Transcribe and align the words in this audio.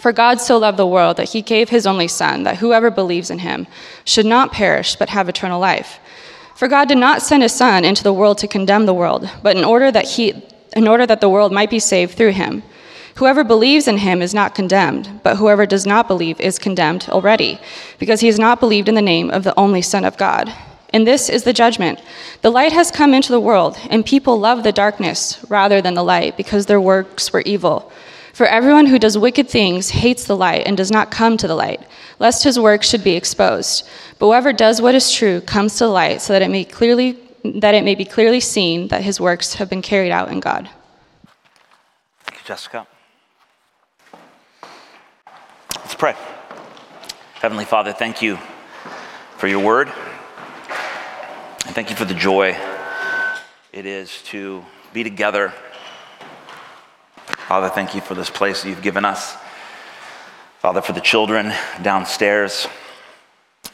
For 0.00 0.12
God 0.12 0.40
so 0.40 0.56
loved 0.56 0.78
the 0.78 0.86
world 0.86 1.18
that 1.18 1.28
he 1.28 1.42
gave 1.42 1.68
his 1.68 1.86
only 1.86 2.08
Son, 2.08 2.44
that 2.44 2.56
whoever 2.56 2.90
believes 2.90 3.30
in 3.30 3.40
him 3.40 3.66
should 4.04 4.24
not 4.24 4.50
perish, 4.50 4.96
but 4.96 5.10
have 5.10 5.28
eternal 5.28 5.60
life. 5.60 6.00
For 6.56 6.68
God 6.68 6.88
did 6.88 6.96
not 6.96 7.20
send 7.20 7.42
his 7.42 7.54
Son 7.54 7.84
into 7.84 8.02
the 8.02 8.12
world 8.12 8.38
to 8.38 8.48
condemn 8.48 8.86
the 8.86 8.94
world, 8.94 9.28
but 9.42 9.58
in 9.58 9.64
order 9.64 9.92
that, 9.92 10.06
he, 10.06 10.42
in 10.74 10.88
order 10.88 11.06
that 11.06 11.20
the 11.20 11.28
world 11.28 11.52
might 11.52 11.68
be 11.68 11.78
saved 11.78 12.14
through 12.14 12.32
him. 12.32 12.62
Whoever 13.16 13.44
believes 13.44 13.86
in 13.86 13.98
him 13.98 14.22
is 14.22 14.32
not 14.32 14.54
condemned, 14.54 15.20
but 15.22 15.36
whoever 15.36 15.66
does 15.66 15.84
not 15.86 16.08
believe 16.08 16.40
is 16.40 16.58
condemned 16.58 17.06
already, 17.10 17.60
because 17.98 18.20
he 18.20 18.28
has 18.28 18.38
not 18.38 18.58
believed 18.58 18.88
in 18.88 18.94
the 18.94 19.02
name 19.02 19.30
of 19.30 19.44
the 19.44 19.58
only 19.58 19.82
Son 19.82 20.06
of 20.06 20.16
God. 20.16 20.50
And 20.94 21.06
this 21.06 21.28
is 21.28 21.44
the 21.44 21.52
judgment. 21.52 22.00
The 22.40 22.50
light 22.50 22.72
has 22.72 22.90
come 22.90 23.12
into 23.12 23.32
the 23.32 23.40
world, 23.40 23.78
and 23.90 24.04
people 24.06 24.38
love 24.38 24.62
the 24.62 24.72
darkness 24.72 25.44
rather 25.50 25.82
than 25.82 25.92
the 25.92 26.02
light, 26.02 26.38
because 26.38 26.64
their 26.64 26.80
works 26.80 27.34
were 27.34 27.42
evil. 27.42 27.92
For 28.40 28.46
everyone 28.46 28.86
who 28.86 28.98
does 28.98 29.18
wicked 29.18 29.50
things 29.50 29.90
hates 29.90 30.24
the 30.24 30.34
light 30.34 30.66
and 30.66 30.74
does 30.74 30.90
not 30.90 31.10
come 31.10 31.36
to 31.36 31.46
the 31.46 31.54
light, 31.54 31.82
lest 32.18 32.42
his 32.42 32.58
work 32.58 32.82
should 32.82 33.04
be 33.04 33.14
exposed. 33.14 33.86
But 34.18 34.28
whoever 34.28 34.50
does 34.54 34.80
what 34.80 34.94
is 34.94 35.12
true 35.12 35.42
comes 35.42 35.74
to 35.74 35.84
the 35.84 35.90
light, 35.90 36.22
so 36.22 36.32
that 36.32 36.40
it 36.40 36.50
may 36.50 36.64
clearly 36.64 37.18
that 37.44 37.74
it 37.74 37.84
may 37.84 37.94
be 37.94 38.06
clearly 38.06 38.40
seen 38.40 38.88
that 38.88 39.02
his 39.02 39.20
works 39.20 39.52
have 39.56 39.68
been 39.68 39.82
carried 39.82 40.10
out 40.10 40.30
in 40.30 40.40
God. 40.40 40.70
Thank 42.24 42.40
you, 42.40 42.46
Jessica. 42.46 42.86
Let's 45.76 45.94
pray. 45.94 46.16
Heavenly 47.42 47.66
Father, 47.66 47.92
thank 47.92 48.22
you 48.22 48.38
for 49.36 49.48
your 49.48 49.62
word. 49.62 49.88
And 51.66 51.74
thank 51.74 51.90
you 51.90 51.96
for 51.96 52.06
the 52.06 52.14
joy 52.14 52.56
it 53.74 53.84
is 53.84 54.22
to 54.28 54.64
be 54.94 55.04
together 55.04 55.52
Father, 57.50 57.68
thank 57.68 57.96
you 57.96 58.00
for 58.00 58.14
this 58.14 58.30
place 58.30 58.62
that 58.62 58.68
you've 58.68 58.80
given 58.80 59.04
us. 59.04 59.36
Father, 60.60 60.80
for 60.80 60.92
the 60.92 61.00
children 61.00 61.52
downstairs, 61.82 62.68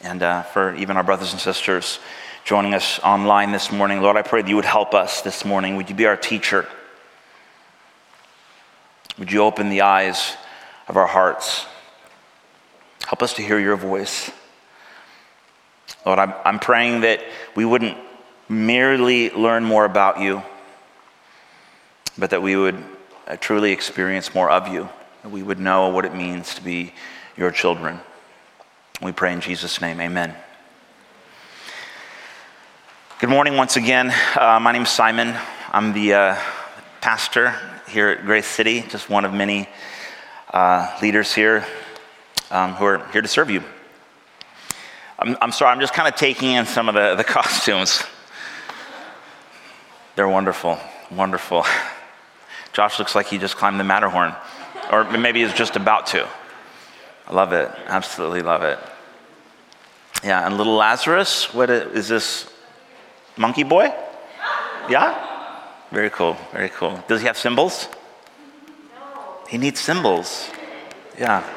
and 0.01 0.23
uh, 0.23 0.45
for 0.45 0.75
even 0.77 0.97
our 0.97 1.03
brothers 1.03 1.33
and 1.33 1.41
sisters 1.43 1.99
joining 2.47 2.73
us 2.73 2.99
online 3.01 3.53
this 3.53 3.71
morning. 3.71 4.01
Lord, 4.01 4.17
I 4.17 4.23
pray 4.23 4.41
that 4.41 4.49
you 4.49 4.57
would 4.57 4.65
help 4.65 4.95
us 4.95 5.21
this 5.21 5.45
morning. 5.45 5.77
Would 5.77 5.91
you 5.91 5.95
be 5.95 6.07
our 6.07 6.17
teacher? 6.17 6.67
Would 9.19 9.31
you 9.31 9.43
open 9.43 9.69
the 9.69 9.83
eyes 9.83 10.39
of 10.89 10.97
our 10.97 11.07
hearts? 11.07 11.67
Help 13.05 13.23
us 13.23 13.35
to 13.35 13.43
hear 13.43 13.59
your 13.59 13.77
voice. 13.77 14.31
Lord, 16.07 16.19
I'm, 16.19 16.33
I'm 16.47 16.61
praying 16.61 17.03
that 17.03 17.21
we 17.55 17.67
wouldn't 17.67 17.99
merely 18.49 19.29
learn 19.29 19.65
more 19.65 19.85
about 19.85 20.19
you, 20.19 20.43
but 22.17 22.31
that 22.31 22.41
we 22.41 22.57
would 22.57 22.83
uh, 23.27 23.37
truly 23.37 23.73
experience 23.73 24.35
more 24.35 24.51
of 24.51 24.69
you, 24.69 24.89
that 25.23 25.31
we 25.31 25.43
would 25.43 25.59
know 25.59 25.89
what 25.89 26.05
it 26.05 26.15
means 26.15 26.55
to 26.55 26.63
be 26.63 26.93
your 27.37 27.51
children. 27.51 28.01
We 29.03 29.13
pray 29.13 29.33
in 29.33 29.41
Jesus' 29.41 29.81
name, 29.81 30.01
amen. 30.01 30.35
Good 33.19 33.31
morning 33.31 33.57
once 33.57 33.77
again. 33.77 34.15
Uh, 34.39 34.61
my 34.61 34.73
name 34.73 34.83
is 34.83 34.91
Simon. 34.91 35.35
I'm 35.73 35.93
the 35.93 36.15
uh, 36.15 36.39
pastor 37.01 37.55
here 37.89 38.11
at 38.11 38.25
Grace 38.25 38.47
City, 38.47 38.83
just 38.83 39.11
one 39.11 39.25
of 39.25 39.33
many 39.33 39.69
uh, 40.53 40.97
leaders 41.03 41.35
here 41.35 41.67
um, 42.51 42.75
who 42.75 42.85
are 42.85 43.07
here 43.09 43.23
to 43.23 43.29
serve 43.29 43.51
you. 43.51 43.63
I'm, 45.19 45.37
I'm 45.41 45.51
sorry, 45.51 45.73
I'm 45.73 45.81
just 45.81 45.95
kind 45.95 46.07
of 46.07 46.15
taking 46.15 46.53
in 46.53 46.67
some 46.67 46.89
of 46.89 46.95
the, 46.95 47.17
the 47.17 47.25
costumes. 47.25 48.03
They're 50.15 50.29
wonderful, 50.29 50.79
wonderful. 51.11 51.65
Josh 52.77 52.99
looks 52.99 53.15
like 53.15 53.27
he 53.27 53.39
just 53.39 53.57
climbed 53.57 53.81
the 53.81 53.85
Matterhorn, 53.85 54.35
or 54.93 55.05
maybe 55.05 55.43
he's 55.43 55.55
just 55.55 55.77
about 55.77 56.09
to. 56.09 56.29
I 57.27 57.33
love 57.33 57.55
it. 57.55 57.71
Absolutely 57.87 58.43
love 58.43 58.65
it. 58.65 58.79
Yeah, 60.23 60.45
and 60.47 60.59
little 60.59 60.75
Lazarus, 60.75 61.55
what 61.55 61.71
is 61.71 62.07
this? 62.07 62.53
Monkey 63.39 63.63
boy? 63.63 63.85
Yeah? 64.91 65.17
Very 65.91 66.11
cool, 66.11 66.37
very 66.53 66.69
cool. 66.69 67.03
Does 67.09 67.23
he 67.23 67.27
have 67.29 67.39
cymbals? 67.39 67.89
He 69.49 69.57
needs 69.57 69.81
cymbals. 69.81 70.51
Yeah. 71.19 71.49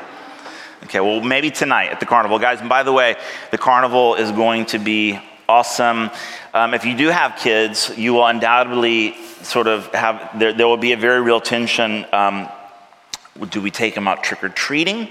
Okay, 0.85 1.01
well, 1.01 1.19
maybe 1.19 1.51
tonight 1.51 1.89
at 1.89 1.99
the 1.99 2.05
carnival. 2.05 2.39
Guys, 2.39 2.61
and 2.61 2.69
by 2.69 2.83
the 2.83 2.93
way, 2.93 3.17
the 3.51 3.57
carnival 3.57 4.15
is 4.15 4.31
going 4.31 4.67
to 4.67 4.79
be 4.79 5.19
awesome. 5.49 6.11
Um, 6.53 6.75
if 6.75 6.85
you 6.85 6.95
do 6.95 7.07
have 7.07 7.35
kids, 7.35 7.91
you 7.97 8.13
will 8.13 8.25
undoubtedly 8.27 9.15
sort 9.41 9.65
of 9.65 9.87
have, 9.95 10.37
there, 10.37 10.53
there 10.53 10.67
will 10.67 10.77
be 10.77 10.91
a 10.91 10.97
very 10.97 11.21
real 11.21 11.41
tension. 11.41 12.05
Um, 12.13 12.47
do 13.49 13.59
we 13.59 13.71
take 13.71 13.95
them 13.95 14.07
out 14.07 14.23
trick 14.23 14.43
or 14.43 14.49
treating? 14.49 15.09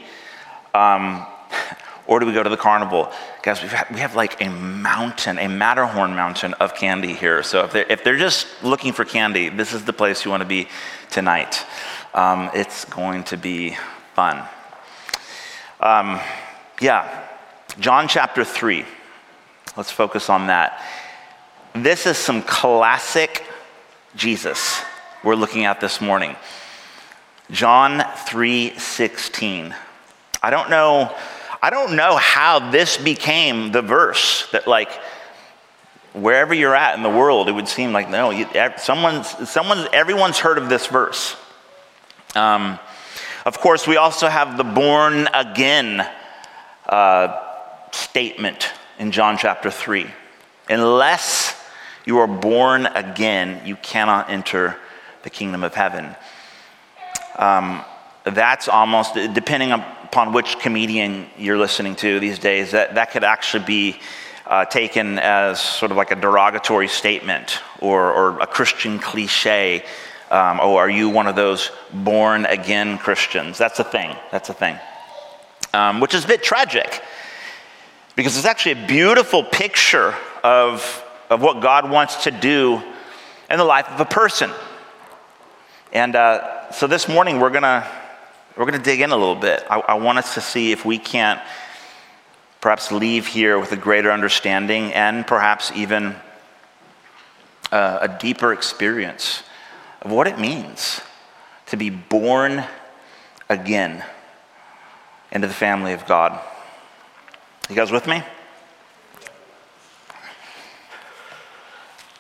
Um, 0.75 1.27
or 2.07 2.21
do 2.21 2.27
we 2.27 2.33
go 2.33 2.45
to 2.45 2.49
the 2.49 2.57
carnival? 2.57 3.11
Guys, 3.43 3.61
we 3.61 3.69
have, 3.69 3.91
we 3.91 3.99
have 3.99 4.15
like 4.15 4.41
a 4.41 4.49
mountain, 4.49 5.39
a 5.39 5.49
Matterhorn 5.49 6.15
mountain 6.15 6.55
of 6.55 6.77
candy 6.77 7.15
here. 7.15 7.43
So 7.43 7.65
if 7.65 7.73
they're, 7.73 7.87
if 7.91 8.05
they're 8.05 8.17
just 8.17 8.47
looking 8.63 8.93
for 8.93 9.05
candy, 9.05 9.49
this 9.49 9.73
is 9.73 9.85
the 9.85 9.93
place 9.93 10.25
you 10.25 10.31
want 10.31 10.43
to 10.43 10.49
be 10.49 10.69
tonight. 11.11 11.67
Um, 12.15 12.51
it's 12.55 12.85
going 12.85 13.25
to 13.25 13.37
be 13.37 13.77
fun. 14.15 14.47
Um, 15.81 16.21
yeah, 16.81 17.27
John 17.81 18.07
chapter 18.07 18.45
3. 18.45 18.85
Let's 19.79 19.93
focus 19.93 20.29
on 20.29 20.49
that. 20.49 20.83
This 21.73 22.07
is 22.07 22.19
some 22.19 22.43
classic 22.43 23.45
Jesus 24.17 24.83
we're 25.23 25.37
looking 25.37 25.67
at 25.67 25.81
this 25.81 26.01
morning. 26.01 26.35
John 27.53 28.01
3:16. 28.01 29.73
I 30.43 30.51
don't 30.51 30.69
know 30.69 31.15
I 31.63 31.71
don't 31.71 31.95
know 31.95 32.17
how 32.17 32.71
this 32.73 32.97
became 32.97 33.71
the 33.71 33.81
verse 33.81 34.51
that 34.51 34.67
like 34.67 34.91
wherever 36.13 36.53
you're 36.53 36.75
at 36.75 36.97
in 36.97 37.05
the 37.05 37.09
world 37.09 37.49
it 37.49 37.53
would 37.53 37.69
seem 37.69 37.93
like 37.93 38.09
no 38.11 38.31
you, 38.31 38.49
someone's 38.79 39.49
someone's 39.49 39.87
everyone's 39.93 40.41
heard 40.41 40.59
of 40.59 40.69
this 40.69 40.89
verse. 40.89 41.37
Um, 42.35 42.81
of 43.47 43.61
course, 43.61 43.87
we 43.87 43.97
also 43.97 44.27
have 44.27 44.57
the 44.57 44.65
born 44.65 45.29
again 45.33 46.05
uh, 46.89 47.45
statement 47.93 48.73
in 48.99 49.13
John 49.13 49.39
chapter 49.39 49.71
3. 49.71 50.07
Unless 50.69 51.55
you 52.05 52.19
are 52.19 52.27
born 52.27 52.87
again, 52.87 53.65
you 53.65 53.77
cannot 53.77 54.29
enter 54.29 54.77
the 55.23 55.31
kingdom 55.31 55.63
of 55.65 55.75
heaven. 55.75 56.15
Um, 57.37 57.85
that's 58.25 58.69
almost, 58.69 59.15
depending 59.15 59.73
upon 59.73 60.33
which 60.33 60.59
comedian 60.59 61.27
you're 61.39 61.57
listening 61.57 61.97
to 61.97 62.21
these 62.21 62.39
days, 62.39 62.73
that, 62.73 62.97
that 62.97 63.13
could 63.13 63.25
actually 63.25 63.65
be 63.65 64.01
uh, 64.47 64.65
taken 64.65 65.19
as 65.19 65.61
sort 65.61 65.91
of 65.91 65.97
like 65.97 66.11
a 66.11 66.17
derogatory 66.17 66.89
statement 66.89 67.61
or, 67.81 68.13
or 68.13 68.41
a 68.41 68.47
Christian 68.47 68.99
cliche. 68.99 69.85
Um, 70.31 70.59
oh, 70.61 70.77
are 70.77 70.91
you 70.91 71.09
one 71.09 71.27
of 71.27 71.37
those 71.37 71.71
born 71.93 72.47
again 72.47 72.99
Christians? 72.99 73.59
That's 73.59 73.79
a 73.79 73.85
thing. 73.85 74.17
That's 74.31 74.49
a 74.49 74.55
thing. 74.55 74.79
Um, 75.73 76.01
which 76.01 76.15
is 76.15 76.25
a 76.25 76.29
bit 76.29 76.43
tragic 76.43 77.03
because 78.19 78.37
it's 78.37 78.47
actually 78.47 78.73
a 78.73 78.87
beautiful 78.89 79.45
picture 79.45 80.13
of, 80.43 81.05
of 81.31 81.41
what 81.41 81.61
God 81.61 81.89
wants 81.89 82.25
to 82.25 82.33
do 82.33 82.83
in 83.49 83.59
the 83.59 83.65
life 83.65 83.89
of 83.91 84.01
a 84.01 84.05
person. 84.05 84.51
And 85.93 86.17
uh, 86.17 86.73
so 86.73 86.89
this 86.89 87.07
morning 87.07 87.39
we're 87.39 87.51
gonna 87.51 87.89
we're 88.57 88.65
gonna 88.65 88.83
dig 88.83 89.03
in 89.03 89.13
a 89.13 89.17
little 89.17 89.37
bit. 89.37 89.65
I, 89.71 89.79
I 89.79 89.95
want 89.95 90.19
us 90.19 90.35
to 90.35 90.41
see 90.41 90.73
if 90.73 90.85
we 90.85 90.99
can't 90.99 91.41
perhaps 92.61 92.91
leave 92.91 93.29
here 93.29 93.57
with 93.57 93.71
a 93.71 93.77
greater 93.77 94.11
understanding 94.11 94.93
and 94.95 95.25
perhaps 95.25 95.71
even 95.77 96.17
uh, 97.71 97.99
a 98.01 98.19
deeper 98.19 98.53
experience 98.53 99.45
of 100.03 100.11
what 100.11 100.27
it 100.27 100.41
means 100.41 101.01
to 101.67 101.77
be 101.77 101.89
born 101.89 102.65
again 103.49 104.05
into 105.31 105.47
the 105.47 105.55
family 105.55 105.93
of 105.93 106.05
God. 106.07 106.41
You 107.69 107.77
guys 107.77 107.93
with 107.93 108.07
me? 108.07 108.23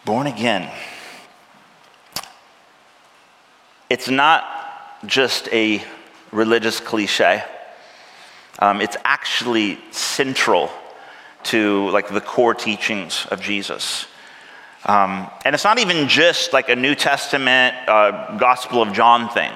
Born 0.05 0.27
again. 0.27 0.71
It's 3.89 4.11
not 4.11 4.45
just 5.06 5.49
a 5.49 5.83
religious 6.33 6.81
cliche. 6.81 7.43
Um, 8.59 8.83
it's 8.83 8.99
actually 9.06 9.79
central 9.91 10.71
to 11.45 11.89
like 11.93 12.09
the 12.09 12.21
core 12.21 12.53
teachings 12.53 13.27
of 13.31 13.41
Jesus. 13.41 14.06
Um, 14.85 15.31
and 15.47 15.55
it's 15.55 15.65
not 15.65 15.79
even 15.79 16.09
just 16.09 16.53
like 16.53 16.69
a 16.69 16.77
New 16.77 16.94
Testament 16.94 17.75
uh, 17.89 18.37
Gospel 18.37 18.83
of 18.83 18.93
John 18.93 19.31
thing. 19.31 19.53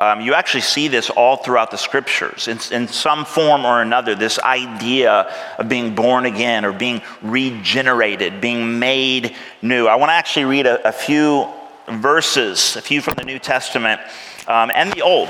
Um, 0.00 0.22
you 0.22 0.32
actually 0.32 0.62
see 0.62 0.88
this 0.88 1.10
all 1.10 1.36
throughout 1.36 1.70
the 1.70 1.76
scriptures 1.76 2.48
in, 2.48 2.58
in, 2.72 2.88
some 2.88 3.26
form 3.26 3.66
or 3.66 3.82
another. 3.82 4.14
This 4.14 4.38
idea 4.38 5.30
of 5.58 5.68
being 5.68 5.94
born 5.94 6.24
again 6.24 6.64
or 6.64 6.72
being 6.72 7.02
regenerated, 7.20 8.40
being 8.40 8.78
made 8.78 9.36
new. 9.60 9.86
I 9.86 9.96
want 9.96 10.08
to 10.08 10.14
actually 10.14 10.46
read 10.46 10.64
a, 10.64 10.88
a, 10.88 10.92
few 10.92 11.46
verses, 11.86 12.76
a 12.76 12.80
few 12.80 13.02
from 13.02 13.16
the 13.16 13.24
New 13.24 13.38
Testament 13.38 14.00
um, 14.48 14.70
and 14.74 14.90
the 14.90 15.02
Old 15.02 15.28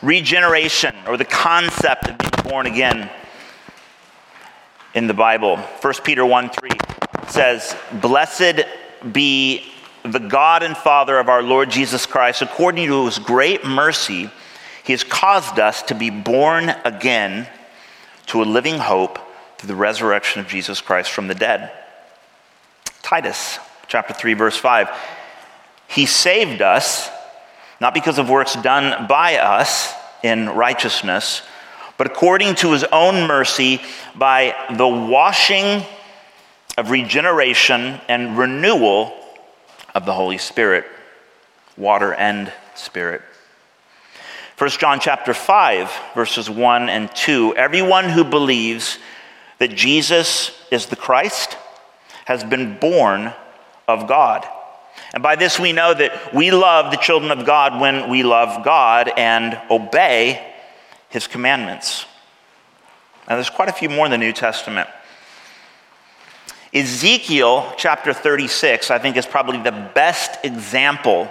regeneration 0.00 0.94
or 1.08 1.16
the 1.16 1.24
concept 1.24 2.08
of 2.08 2.18
being 2.18 2.48
born 2.48 2.66
again 2.66 3.10
in 4.94 5.08
the 5.08 5.14
Bible. 5.14 5.56
1 5.56 5.94
Peter 6.04 6.24
1 6.24 6.48
3 6.48 6.70
says, 7.26 7.76
Blessed 8.00 8.66
be 9.12 9.73
the 10.04 10.18
God 10.18 10.62
and 10.62 10.76
Father 10.76 11.18
of 11.18 11.30
our 11.30 11.42
Lord 11.42 11.70
Jesus 11.70 12.04
Christ. 12.04 12.42
According 12.42 12.86
to 12.88 13.06
his 13.06 13.18
great 13.18 13.64
mercy, 13.64 14.30
he 14.84 14.92
has 14.92 15.02
caused 15.02 15.58
us 15.58 15.82
to 15.84 15.94
be 15.94 16.10
born 16.10 16.68
again 16.84 17.48
to 18.26 18.42
a 18.42 18.44
living 18.44 18.78
hope 18.78 19.18
through 19.56 19.68
the 19.68 19.74
resurrection 19.74 20.40
of 20.40 20.46
Jesus 20.46 20.82
Christ 20.82 21.10
from 21.10 21.26
the 21.26 21.34
dead. 21.34 21.72
Titus 23.02 23.58
chapter 23.88 24.12
3 24.12 24.34
verse 24.34 24.56
5. 24.56 24.90
He 25.88 26.04
saved 26.04 26.60
us 26.60 27.08
not 27.80 27.94
because 27.94 28.18
of 28.18 28.28
works 28.28 28.54
done 28.56 29.06
by 29.06 29.36
us 29.36 29.94
in 30.22 30.50
righteousness, 30.50 31.42
but 31.96 32.06
according 32.06 32.56
to 32.56 32.72
his 32.72 32.84
own 32.84 33.26
mercy 33.26 33.80
by 34.14 34.54
the 34.76 34.86
washing 34.86 35.82
of 36.76 36.90
regeneration 36.90 38.00
and 38.08 38.36
renewal 38.36 39.14
of 39.94 40.06
the 40.06 40.12
Holy 40.12 40.38
Spirit, 40.38 40.84
water 41.76 42.12
and 42.12 42.52
spirit. 42.74 43.22
1 44.58 44.70
John 44.70 45.00
chapter 45.00 45.34
5 45.34 45.92
verses 46.14 46.48
1 46.48 46.88
and 46.88 47.12
2 47.14 47.56
everyone 47.56 48.08
who 48.08 48.22
believes 48.22 48.98
that 49.58 49.74
Jesus 49.74 50.52
is 50.70 50.86
the 50.86 50.96
Christ 50.96 51.56
has 52.24 52.44
been 52.44 52.78
born 52.78 53.32
of 53.88 54.06
God. 54.06 54.46
And 55.12 55.22
by 55.22 55.36
this 55.36 55.58
we 55.58 55.72
know 55.72 55.92
that 55.92 56.32
we 56.32 56.50
love 56.50 56.90
the 56.90 56.96
children 56.98 57.36
of 57.36 57.44
God 57.44 57.80
when 57.80 58.08
we 58.08 58.22
love 58.22 58.64
God 58.64 59.10
and 59.16 59.60
obey 59.70 60.54
his 61.08 61.26
commandments. 61.26 62.06
Now, 63.28 63.36
there's 63.36 63.50
quite 63.50 63.68
a 63.68 63.72
few 63.72 63.88
more 63.88 64.04
in 64.04 64.10
the 64.10 64.18
New 64.18 64.32
Testament. 64.32 64.88
Ezekiel 66.74 67.72
chapter 67.76 68.12
36, 68.12 68.90
I 68.90 68.98
think, 68.98 69.16
is 69.16 69.26
probably 69.26 69.62
the 69.62 69.90
best 69.94 70.44
example 70.44 71.28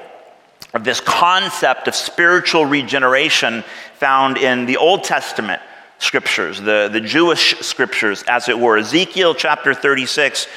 of 0.73 0.83
this 0.83 0.99
concept 1.01 1.87
of 1.87 1.95
spiritual 1.95 2.65
regeneration 2.65 3.63
found 3.95 4.37
in 4.37 4.65
the 4.65 4.77
Old 4.77 5.03
Testament 5.03 5.61
scriptures, 5.99 6.59
the, 6.59 6.89
the 6.91 7.01
Jewish 7.01 7.59
scriptures, 7.59 8.23
as 8.27 8.49
it 8.49 8.57
were. 8.57 8.77
Ezekiel 8.77 9.35
chapter 9.35 9.73
36 9.73 10.47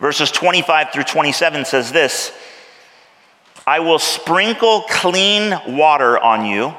Verses 0.00 0.30
25 0.30 0.92
through 0.92 1.04
27 1.04 1.64
says 1.64 1.92
this 1.92 2.32
I 3.66 3.80
will 3.80 3.98
sprinkle 3.98 4.82
clean 4.88 5.58
water 5.66 6.18
on 6.18 6.46
you, 6.46 6.74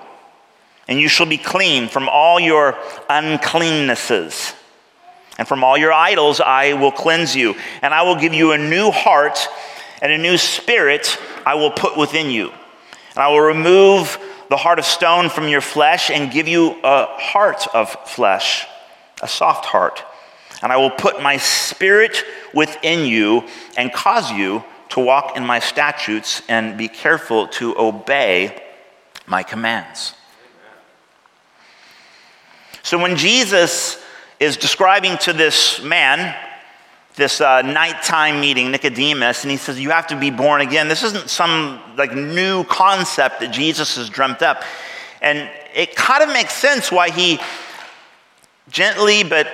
and 0.87 0.99
you 0.99 1.07
shall 1.07 1.25
be 1.25 1.37
clean 1.37 1.87
from 1.87 2.09
all 2.09 2.39
your 2.39 2.73
uncleannesses. 3.09 4.55
And 5.39 5.47
from 5.47 5.63
all 5.63 5.75
your 5.75 5.91
idols 5.91 6.39
I 6.39 6.73
will 6.73 6.91
cleanse 6.91 7.35
you. 7.35 7.55
And 7.81 7.91
I 7.91 8.03
will 8.03 8.15
give 8.15 8.35
you 8.35 8.51
a 8.51 8.57
new 8.59 8.91
heart, 8.91 9.39
and 10.03 10.11
a 10.11 10.17
new 10.19 10.37
spirit 10.37 11.17
I 11.47 11.55
will 11.55 11.71
put 11.71 11.97
within 11.97 12.29
you. 12.29 12.49
And 12.49 13.17
I 13.17 13.29
will 13.29 13.41
remove 13.41 14.19
the 14.49 14.57
heart 14.57 14.77
of 14.77 14.85
stone 14.85 15.29
from 15.29 15.47
your 15.47 15.61
flesh 15.61 16.11
and 16.11 16.31
give 16.31 16.47
you 16.47 16.75
a 16.83 17.05
heart 17.17 17.67
of 17.73 17.89
flesh, 18.07 18.67
a 19.23 19.27
soft 19.27 19.65
heart 19.65 20.03
and 20.61 20.71
I 20.71 20.77
will 20.77 20.89
put 20.89 21.21
my 21.21 21.37
spirit 21.37 22.23
within 22.53 23.05
you 23.05 23.45
and 23.77 23.91
cause 23.93 24.31
you 24.31 24.63
to 24.89 24.99
walk 24.99 25.37
in 25.37 25.45
my 25.45 25.59
statutes 25.59 26.41
and 26.49 26.77
be 26.77 26.87
careful 26.87 27.47
to 27.47 27.77
obey 27.77 28.61
my 29.27 29.43
commands. 29.43 30.15
So 32.83 32.97
when 32.97 33.15
Jesus 33.15 33.98
is 34.39 34.57
describing 34.57 35.17
to 35.19 35.33
this 35.33 35.81
man, 35.83 36.35
this 37.15 37.41
uh, 37.41 37.61
nighttime 37.61 38.39
meeting, 38.39 38.71
Nicodemus, 38.71 39.43
and 39.43 39.51
he 39.51 39.57
says, 39.57 39.79
You 39.79 39.89
have 39.89 40.07
to 40.07 40.15
be 40.15 40.29
born 40.29 40.61
again. 40.61 40.87
This 40.87 41.03
isn't 41.03 41.29
some 41.29 41.81
like 41.97 42.13
new 42.13 42.63
concept 42.65 43.41
that 43.41 43.51
Jesus 43.51 43.97
has 43.97 44.09
dreamt 44.09 44.41
up. 44.41 44.63
And 45.21 45.49
it 45.75 45.95
kind 45.95 46.23
of 46.23 46.29
makes 46.29 46.53
sense 46.53 46.91
why 46.91 47.09
he 47.09 47.39
gently 48.69 49.23
but 49.23 49.47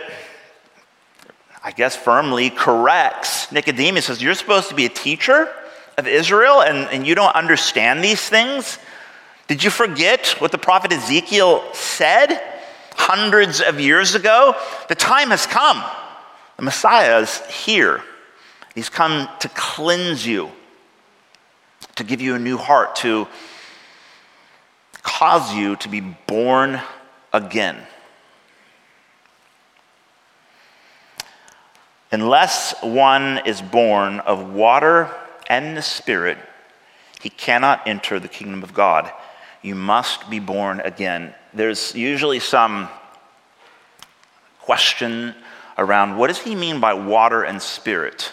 I 1.64 1.72
guess, 1.72 1.96
firmly 1.96 2.52
corrects 2.52 3.52
Nicodemus, 3.52 4.06
says, 4.06 4.22
You're 4.22 4.36
supposed 4.36 4.70
to 4.70 4.76
be 4.76 4.86
a 4.86 4.90
teacher 4.90 5.52
of 5.98 6.08
Israel 6.08 6.62
and, 6.62 6.88
and 6.90 7.08
you 7.08 7.16
don't 7.16 7.34
understand 7.34 8.04
these 8.04 8.22
things? 8.22 8.78
Did 9.48 9.64
you 9.64 9.72
forget 9.72 10.36
what 10.40 10.52
the 10.52 10.60
prophet 10.60 10.92
Ezekiel 10.92 11.64
said 11.74 12.40
hundreds 12.96 13.62
of 13.62 13.80
years 13.80 14.16
ago? 14.16 14.56
The 14.90 14.96
time 14.96 15.30
has 15.30 15.46
come. 15.46 15.84
The 16.58 16.64
Messiah 16.64 17.20
is 17.20 17.40
here. 17.46 18.02
He's 18.74 18.90
come 18.90 19.30
to 19.40 19.50
cleanse 19.50 20.26
you, 20.26 20.52
to 21.96 22.04
give 22.04 22.22
you 22.22 22.36
a 22.36 22.40
new 22.40 22.58
heart, 22.58 22.96
to 22.98 23.28
cause 25.02 25.54
you 25.54 25.76
to 25.78 25.88
be 25.88 26.02
born 26.02 26.82
again. 27.32 27.78
Unless 32.12 32.76
one 32.82 33.40
is 33.46 33.62
born 33.62 34.20
of 34.22 34.54
water 34.54 35.10
and 35.48 35.76
the 35.76 35.82
Spirit, 35.82 36.38
he 37.22 37.30
cannot 37.30 37.88
enter 37.88 38.20
the 38.20 38.28
kingdom 38.28 38.64
of 38.64 38.74
God. 38.74 39.12
You 39.62 39.76
must 39.76 40.30
be 40.30 40.40
born 40.40 40.80
again. 40.82 41.34
There's 41.54 41.96
usually 41.96 42.40
some 42.40 42.90
question 44.62 45.36
around 45.78 46.18
what 46.18 46.28
does 46.28 46.40
he 46.40 46.56
mean 46.56 46.80
by 46.80 46.94
water 46.94 47.44
and 47.44 47.62
spirit? 47.62 48.32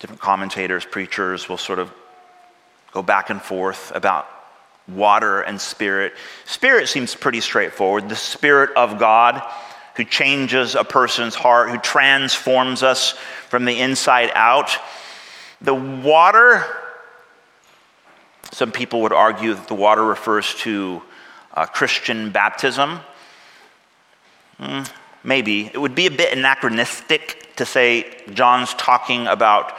Different 0.00 0.20
commentators, 0.20 0.84
preachers 0.84 1.48
will 1.48 1.58
sort 1.58 1.78
of 1.78 1.92
go 2.92 3.02
back 3.02 3.30
and 3.30 3.42
forth 3.42 3.92
about 3.94 4.26
water 4.86 5.40
and 5.40 5.60
spirit. 5.60 6.14
Spirit 6.44 6.88
seems 6.88 7.14
pretty 7.14 7.40
straightforward. 7.40 8.08
The 8.08 8.16
Spirit 8.16 8.70
of 8.76 8.98
God 8.98 9.42
who 9.98 10.04
changes 10.04 10.76
a 10.76 10.84
person's 10.84 11.34
heart, 11.34 11.70
who 11.70 11.78
transforms 11.78 12.84
us 12.84 13.14
from 13.48 13.64
the 13.64 13.80
inside 13.80 14.30
out. 14.32 14.70
The 15.60 15.74
water, 15.74 16.64
some 18.52 18.72
people 18.72 19.02
would 19.02 19.12
argue 19.12 19.54
that 19.54 19.68
the 19.68 19.74
water 19.74 20.04
refers 20.04 20.54
to 20.56 21.02
uh, 21.54 21.66
Christian 21.66 22.30
baptism. 22.30 23.00
Mm, 24.60 24.90
maybe. 25.22 25.66
It 25.66 25.78
would 25.78 25.94
be 25.94 26.06
a 26.06 26.10
bit 26.10 26.36
anachronistic 26.36 27.54
to 27.56 27.66
say 27.66 28.22
John's 28.32 28.74
talking 28.74 29.26
about 29.26 29.76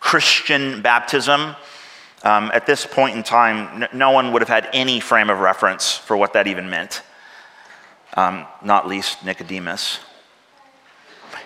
Christian 0.00 0.82
baptism. 0.82 1.56
Um, 2.22 2.50
at 2.52 2.66
this 2.66 2.86
point 2.86 3.16
in 3.16 3.22
time, 3.22 3.86
no 3.92 4.10
one 4.10 4.32
would 4.32 4.42
have 4.42 4.48
had 4.48 4.68
any 4.72 5.00
frame 5.00 5.30
of 5.30 5.38
reference 5.40 5.96
for 5.96 6.16
what 6.16 6.32
that 6.32 6.46
even 6.46 6.68
meant, 6.68 7.02
um, 8.16 8.46
not 8.62 8.88
least 8.88 9.24
Nicodemus. 9.24 10.00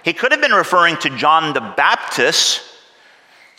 He 0.03 0.13
could 0.13 0.33
have 0.33 0.41
been 0.41 0.53
referring 0.53 0.97
to 0.99 1.11
John 1.11 1.53
the 1.53 1.61
Baptist, 1.61 2.63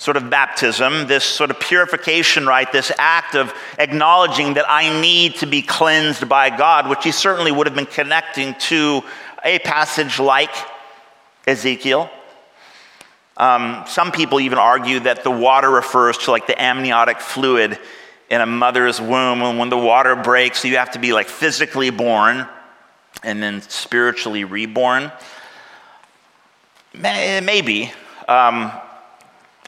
sort 0.01 0.17
of 0.17 0.31
baptism, 0.31 1.05
this 1.05 1.23
sort 1.23 1.51
of 1.51 1.59
purification, 1.59 2.47
right? 2.47 2.71
This 2.71 2.91
act 2.97 3.35
of 3.35 3.53
acknowledging 3.77 4.55
that 4.55 4.65
I 4.67 4.99
need 4.99 5.35
to 5.35 5.45
be 5.45 5.61
cleansed 5.61 6.27
by 6.27 6.49
God, 6.49 6.89
which 6.89 7.03
he 7.03 7.11
certainly 7.11 7.51
would 7.51 7.67
have 7.67 7.75
been 7.75 7.85
connecting 7.85 8.55
to 8.61 9.03
a 9.45 9.59
passage 9.59 10.17
like 10.17 10.49
Ezekiel. 11.45 12.09
Um, 13.37 13.83
some 13.87 14.11
people 14.11 14.39
even 14.39 14.57
argue 14.57 15.01
that 15.01 15.23
the 15.23 15.29
water 15.29 15.69
refers 15.69 16.17
to 16.19 16.31
like 16.31 16.47
the 16.47 16.59
amniotic 16.59 17.19
fluid 17.19 17.77
in 18.27 18.41
a 18.41 18.47
mother's 18.47 18.99
womb, 18.99 19.43
and 19.43 19.59
when 19.59 19.69
the 19.69 19.77
water 19.77 20.15
breaks, 20.15 20.65
you 20.65 20.77
have 20.77 20.89
to 20.93 20.99
be 20.99 21.13
like 21.13 21.27
physically 21.27 21.91
born 21.91 22.47
and 23.21 23.43
then 23.43 23.61
spiritually 23.61 24.45
reborn. 24.45 25.11
Maybe. 26.95 27.93
Um, 28.27 28.71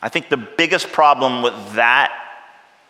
I 0.04 0.10
think 0.10 0.28
the 0.28 0.36
biggest 0.36 0.92
problem 0.92 1.42
with 1.42 1.56
that 1.76 2.12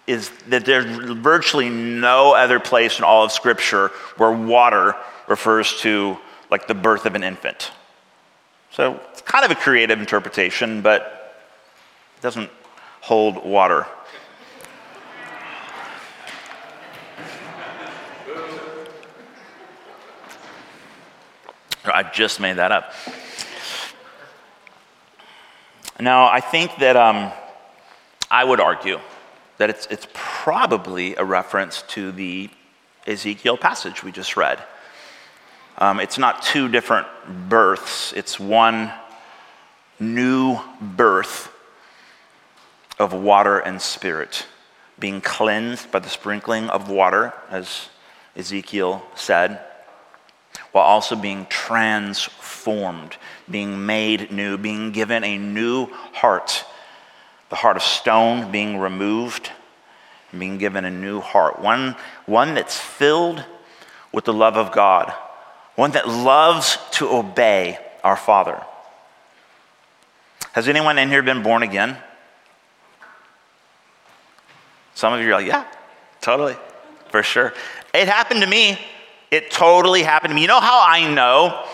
is 0.08 0.32
that 0.48 0.66
there's 0.66 0.86
virtually 1.16 1.70
no 1.70 2.34
other 2.34 2.60
place 2.60 2.98
in 2.98 3.04
all 3.04 3.24
of 3.24 3.32
Scripture 3.32 3.90
where 4.18 4.32
water 4.32 4.96
refers 5.28 5.80
to 5.82 6.18
like 6.50 6.66
the 6.66 6.74
birth 6.74 7.06
of 7.06 7.14
an 7.14 7.24
infant. 7.24 7.72
So 8.72 9.00
it's 9.12 9.22
kind 9.22 9.46
of 9.46 9.52
a 9.52 9.56
creative 9.56 10.00
interpretation, 10.00 10.82
but 10.82 11.36
it 12.18 12.22
doesn't 12.22 12.50
hold 13.02 13.46
water. 13.46 13.86
I 21.86 22.02
just 22.12 22.40
made 22.40 22.58
that 22.58 22.72
up. 22.72 22.92
Now, 26.00 26.28
I 26.28 26.40
think 26.40 26.78
that 26.78 26.96
um, 26.96 27.32
I 28.32 28.44
would 28.44 28.60
argue 28.60 29.00
that 29.58 29.70
it's, 29.70 29.86
it's 29.88 30.08
probably 30.14 31.16
a 31.16 31.24
reference 31.24 31.84
to 31.90 32.12
the 32.12 32.50
Ezekiel 33.06 33.58
passage 33.58 34.04
we 34.04 34.12
just 34.12 34.36
read. 34.36 34.60
Um, 35.78 36.00
it's 36.00 36.18
not 36.18 36.42
two 36.42 36.68
different 36.68 37.08
births, 37.48 38.14
it's 38.14 38.40
one 38.40 38.92
new 40.00 40.60
birth 40.82 41.52
of 42.98 43.14
water 43.14 43.60
and 43.60 43.82
spirit, 43.82 44.46
being 44.98 45.22
cleansed 45.22 45.92
by 45.92 46.00
the 46.00 46.10
sprinkling 46.10 46.70
of 46.70 46.90
water, 46.90 47.34
as 47.50 47.90
Ezekiel 48.36 49.04
said, 49.16 49.60
while 50.72 50.86
also 50.86 51.16
being 51.16 51.46
transformed, 51.48 52.43
being 53.50 53.86
made 53.86 54.32
new, 54.32 54.58
being 54.58 54.92
given 54.92 55.24
a 55.24 55.38
new 55.38 55.88
heart, 56.14 56.66
the 57.50 57.56
heart 57.56 57.78
of 57.78 57.84
stone 57.84 58.52
being 58.52 58.78
removed, 58.78 59.52
being 60.38 60.58
given 60.58 60.86
a 60.86 60.90
new 60.90 61.20
heart, 61.22 61.60
one, 61.60 61.96
one 62.26 62.56
that's 62.56 62.78
filled 62.78 63.44
with 64.12 64.26
the 64.26 64.34
love 64.34 64.58
of 64.58 64.72
God, 64.72 65.14
one 65.76 65.92
that 65.92 66.08
loves 66.08 66.78
to 66.92 67.10
obey 67.10 67.78
our 68.04 68.18
Father. 68.18 68.62
Has 70.54 70.68
anyone 70.68 70.98
in 70.98 71.10
here 71.10 71.24
been 71.24 71.44
born 71.44 71.64
again? 71.64 71.98
Some 74.94 75.14
of 75.14 75.22
you 75.22 75.30
are 75.30 75.34
like, 75.34 75.48
yeah, 75.48 75.66
totally, 76.22 76.56
for 77.10 77.24
sure. 77.24 77.54
It 77.94 78.08
happened 78.08 78.42
to 78.42 78.48
me. 78.48 78.78
It 79.32 79.50
totally 79.50 80.04
happened 80.04 80.30
to 80.32 80.36
me. 80.36 80.42
You 80.42 80.48
know 80.48 80.60
how 80.60 80.84
I 80.88 81.12
know? 81.12 81.66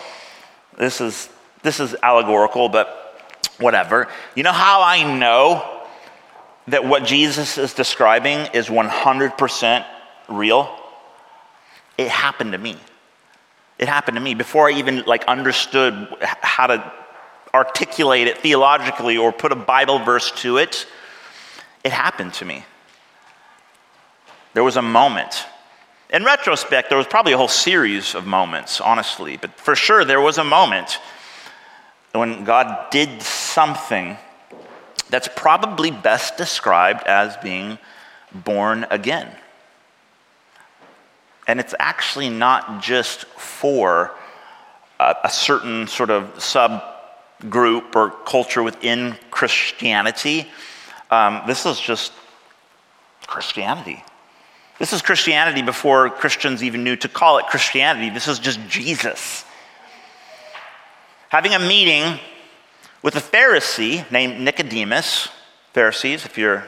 This 0.78 1.00
is, 1.00 1.28
this 1.62 1.80
is 1.80 1.94
allegorical, 2.02 2.68
but 2.68 2.96
whatever. 3.58 4.08
You 4.34 4.42
know 4.42 4.52
how 4.52 4.82
I 4.82 5.02
know 5.18 5.82
that 6.68 6.84
what 6.84 7.04
Jesus 7.04 7.58
is 7.58 7.74
describing 7.74 8.38
is 8.54 8.68
100% 8.68 9.84
real? 10.28 10.76
It 11.98 12.08
happened 12.08 12.52
to 12.52 12.58
me. 12.58 12.76
It 13.78 13.88
happened 13.88 14.16
to 14.16 14.20
me 14.20 14.34
before 14.34 14.68
I 14.68 14.72
even 14.72 15.04
like 15.04 15.24
understood 15.24 16.08
how 16.20 16.66
to 16.66 16.92
articulate 17.52 18.26
it 18.26 18.38
theologically 18.38 19.16
or 19.16 19.32
put 19.32 19.52
a 19.52 19.56
Bible 19.56 19.98
verse 19.98 20.30
to 20.42 20.58
it. 20.58 20.86
It 21.82 21.92
happened 21.92 22.34
to 22.34 22.44
me. 22.44 22.64
There 24.54 24.64
was 24.64 24.76
a 24.76 24.82
moment 24.82 25.46
in 26.12 26.24
retrospect, 26.24 26.88
there 26.88 26.98
was 26.98 27.06
probably 27.06 27.32
a 27.32 27.36
whole 27.36 27.48
series 27.48 28.14
of 28.14 28.26
moments, 28.26 28.80
honestly, 28.80 29.36
but 29.36 29.52
for 29.54 29.76
sure 29.76 30.04
there 30.04 30.20
was 30.20 30.38
a 30.38 30.44
moment 30.44 30.98
when 32.12 32.42
God 32.44 32.90
did 32.90 33.22
something 33.22 34.16
that's 35.08 35.28
probably 35.36 35.90
best 35.90 36.36
described 36.36 37.06
as 37.06 37.36
being 37.36 37.78
born 38.32 38.86
again. 38.90 39.30
And 41.46 41.60
it's 41.60 41.74
actually 41.78 42.28
not 42.28 42.82
just 42.82 43.24
for 43.24 44.12
a, 44.98 45.16
a 45.24 45.30
certain 45.30 45.86
sort 45.86 46.10
of 46.10 46.34
subgroup 46.34 47.94
or 47.94 48.10
culture 48.24 48.62
within 48.62 49.16
Christianity. 49.30 50.48
Um, 51.10 51.42
this 51.46 51.66
is 51.66 51.80
just 51.80 52.12
Christianity. 53.26 54.02
This 54.80 54.94
is 54.94 55.02
Christianity 55.02 55.60
before 55.60 56.08
Christians 56.08 56.64
even 56.64 56.82
knew 56.82 56.96
to 56.96 57.08
call 57.08 57.36
it 57.36 57.44
Christianity. 57.48 58.08
This 58.08 58.26
is 58.26 58.38
just 58.38 58.66
Jesus. 58.66 59.44
Having 61.28 61.52
a 61.52 61.58
meeting 61.58 62.18
with 63.02 63.14
a 63.14 63.20
Pharisee 63.20 64.10
named 64.10 64.40
Nicodemus, 64.40 65.28
Pharisees, 65.74 66.24
if 66.24 66.38
you're 66.38 66.64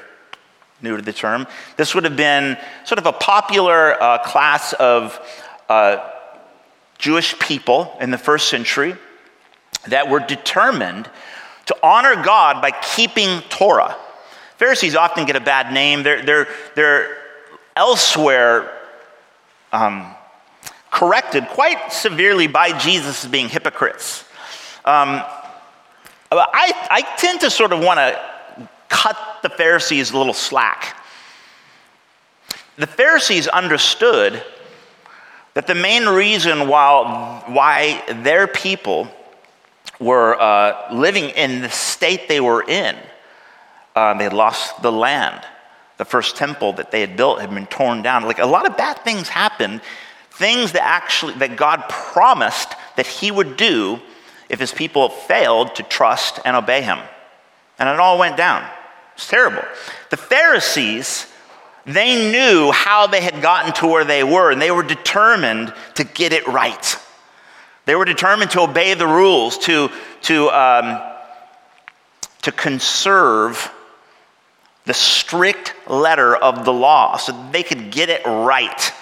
new 0.82 0.94
to 0.94 1.02
the 1.02 1.14
term, 1.14 1.46
this 1.78 1.94
would 1.94 2.04
have 2.04 2.14
been 2.14 2.58
sort 2.84 2.98
of 2.98 3.06
a 3.06 3.12
popular 3.12 3.94
uh, 4.02 4.18
class 4.18 4.74
of 4.74 5.18
uh, 5.70 6.06
Jewish 6.98 7.38
people 7.38 7.96
in 7.98 8.10
the 8.10 8.18
first 8.18 8.50
century 8.50 8.94
that 9.88 10.10
were 10.10 10.20
determined 10.20 11.08
to 11.64 11.76
honor 11.82 12.22
God 12.22 12.60
by 12.60 12.72
keeping 12.72 13.40
Torah. 13.48 13.96
Pharisees 14.58 14.96
often 14.96 15.24
get 15.24 15.34
a 15.34 15.40
bad 15.40 15.72
name. 15.72 16.02
They're, 16.02 16.22
they're, 16.22 16.48
they're 16.76 17.21
elsewhere 17.76 18.70
um, 19.72 20.14
corrected 20.90 21.46
quite 21.48 21.92
severely 21.92 22.46
by 22.46 22.76
Jesus 22.78 23.24
as 23.24 23.30
being 23.30 23.48
hypocrites. 23.48 24.24
Um, 24.84 25.22
I, 26.30 26.72
I 26.90 27.02
tend 27.16 27.40
to 27.40 27.50
sort 27.50 27.72
of 27.72 27.80
want 27.80 27.98
to 27.98 28.68
cut 28.88 29.16
the 29.42 29.48
Pharisees 29.48 30.10
a 30.10 30.18
little 30.18 30.34
slack. 30.34 30.96
The 32.76 32.86
Pharisees 32.86 33.48
understood 33.48 34.42
that 35.54 35.66
the 35.66 35.74
main 35.74 36.06
reason 36.06 36.68
why, 36.68 37.42
why 37.46 38.02
their 38.22 38.46
people 38.46 39.08
were 40.00 40.40
uh, 40.40 40.92
living 40.92 41.30
in 41.30 41.62
the 41.62 41.70
state 41.70 42.28
they 42.28 42.40
were 42.40 42.62
in, 42.62 42.96
uh, 43.94 44.14
they 44.14 44.28
lost 44.28 44.80
the 44.82 44.90
land, 44.90 45.44
the 46.02 46.10
first 46.10 46.34
temple 46.34 46.72
that 46.72 46.90
they 46.90 47.00
had 47.00 47.16
built 47.16 47.40
had 47.40 47.54
been 47.54 47.66
torn 47.66 48.02
down. 48.02 48.24
Like 48.24 48.40
a 48.40 48.44
lot 48.44 48.66
of 48.66 48.76
bad 48.76 48.98
things 49.04 49.28
happened, 49.28 49.80
things 50.32 50.72
that 50.72 50.82
actually 50.82 51.34
that 51.34 51.56
God 51.56 51.84
promised 51.88 52.74
that 52.96 53.06
he 53.06 53.30
would 53.30 53.56
do 53.56 54.00
if 54.48 54.58
his 54.58 54.72
people 54.72 55.10
failed 55.10 55.76
to 55.76 55.84
trust 55.84 56.40
and 56.44 56.56
obey 56.56 56.82
him. 56.82 56.98
And 57.78 57.88
it 57.88 58.00
all 58.00 58.18
went 58.18 58.36
down. 58.36 58.68
It's 59.14 59.28
terrible. 59.28 59.62
The 60.10 60.16
Pharisees, 60.16 61.28
they 61.86 62.32
knew 62.32 62.72
how 62.72 63.06
they 63.06 63.20
had 63.20 63.40
gotten 63.40 63.72
to 63.74 63.86
where 63.86 64.04
they 64.04 64.24
were, 64.24 64.50
and 64.50 64.60
they 64.60 64.72
were 64.72 64.82
determined 64.82 65.72
to 65.94 66.02
get 66.02 66.32
it 66.32 66.48
right. 66.48 66.98
They 67.84 67.94
were 67.94 68.06
determined 68.06 68.50
to 68.52 68.62
obey 68.62 68.94
the 68.94 69.06
rules, 69.06 69.56
to, 69.58 69.88
to, 70.22 70.50
um, 70.50 71.00
to 72.42 72.50
conserve 72.50 73.70
the 74.84 74.94
strict 74.94 75.74
letter 75.88 76.34
of 76.34 76.64
the 76.64 76.72
law 76.72 77.16
so 77.16 77.32
they 77.52 77.62
could 77.62 77.90
get 77.90 78.08
it 78.08 78.24
right, 78.26 78.92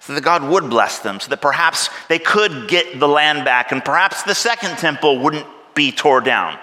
so 0.00 0.14
that 0.14 0.22
God 0.22 0.42
would 0.42 0.68
bless 0.68 0.98
them, 1.00 1.20
so 1.20 1.28
that 1.30 1.40
perhaps 1.40 1.90
they 2.08 2.18
could 2.18 2.68
get 2.68 2.98
the 2.98 3.08
land 3.08 3.44
back, 3.44 3.72
and 3.72 3.84
perhaps 3.84 4.22
the 4.22 4.34
second 4.34 4.76
temple 4.78 5.18
wouldn't 5.18 5.46
be 5.74 5.92
torn 5.92 6.24
down. 6.24 6.58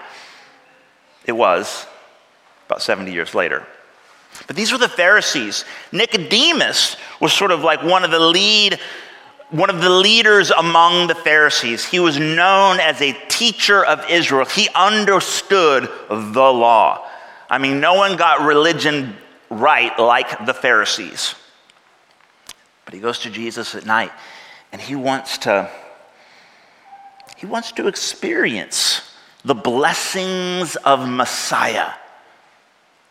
It 1.24 1.32
was 1.32 1.86
about 2.66 2.82
70 2.82 3.12
years 3.12 3.34
later. 3.34 3.66
But 4.46 4.56
these 4.56 4.70
were 4.70 4.78
the 4.78 4.88
Pharisees. 4.88 5.64
Nicodemus 5.92 6.96
was 7.20 7.32
sort 7.32 7.50
of 7.50 7.62
like 7.62 7.82
one 7.82 8.04
of 8.04 8.10
the 8.10 8.20
lead 8.20 8.78
one 9.50 9.70
of 9.70 9.80
the 9.80 9.90
leaders 9.90 10.50
among 10.50 11.06
the 11.06 11.14
Pharisees. 11.14 11.84
He 11.84 12.00
was 12.00 12.18
known 12.18 12.80
as 12.80 13.00
a 13.00 13.12
teacher 13.28 13.84
of 13.84 14.04
Israel. 14.10 14.44
He 14.44 14.68
understood 14.74 15.88
the 16.08 16.52
law. 16.52 17.05
I 17.48 17.58
mean, 17.58 17.80
no 17.80 17.94
one 17.94 18.16
got 18.16 18.46
religion 18.46 19.16
right 19.50 19.96
like 19.98 20.46
the 20.46 20.54
Pharisees. 20.54 21.34
But 22.84 22.94
he 22.94 23.00
goes 23.00 23.20
to 23.20 23.30
Jesus 23.30 23.74
at 23.74 23.86
night 23.86 24.12
and 24.72 24.80
he 24.80 24.94
wants 24.94 25.38
to 25.38 25.70
he 27.36 27.44
wants 27.44 27.72
to 27.72 27.86
experience 27.86 29.02
the 29.44 29.54
blessings 29.54 30.74
of 30.76 31.06
Messiah. 31.06 31.90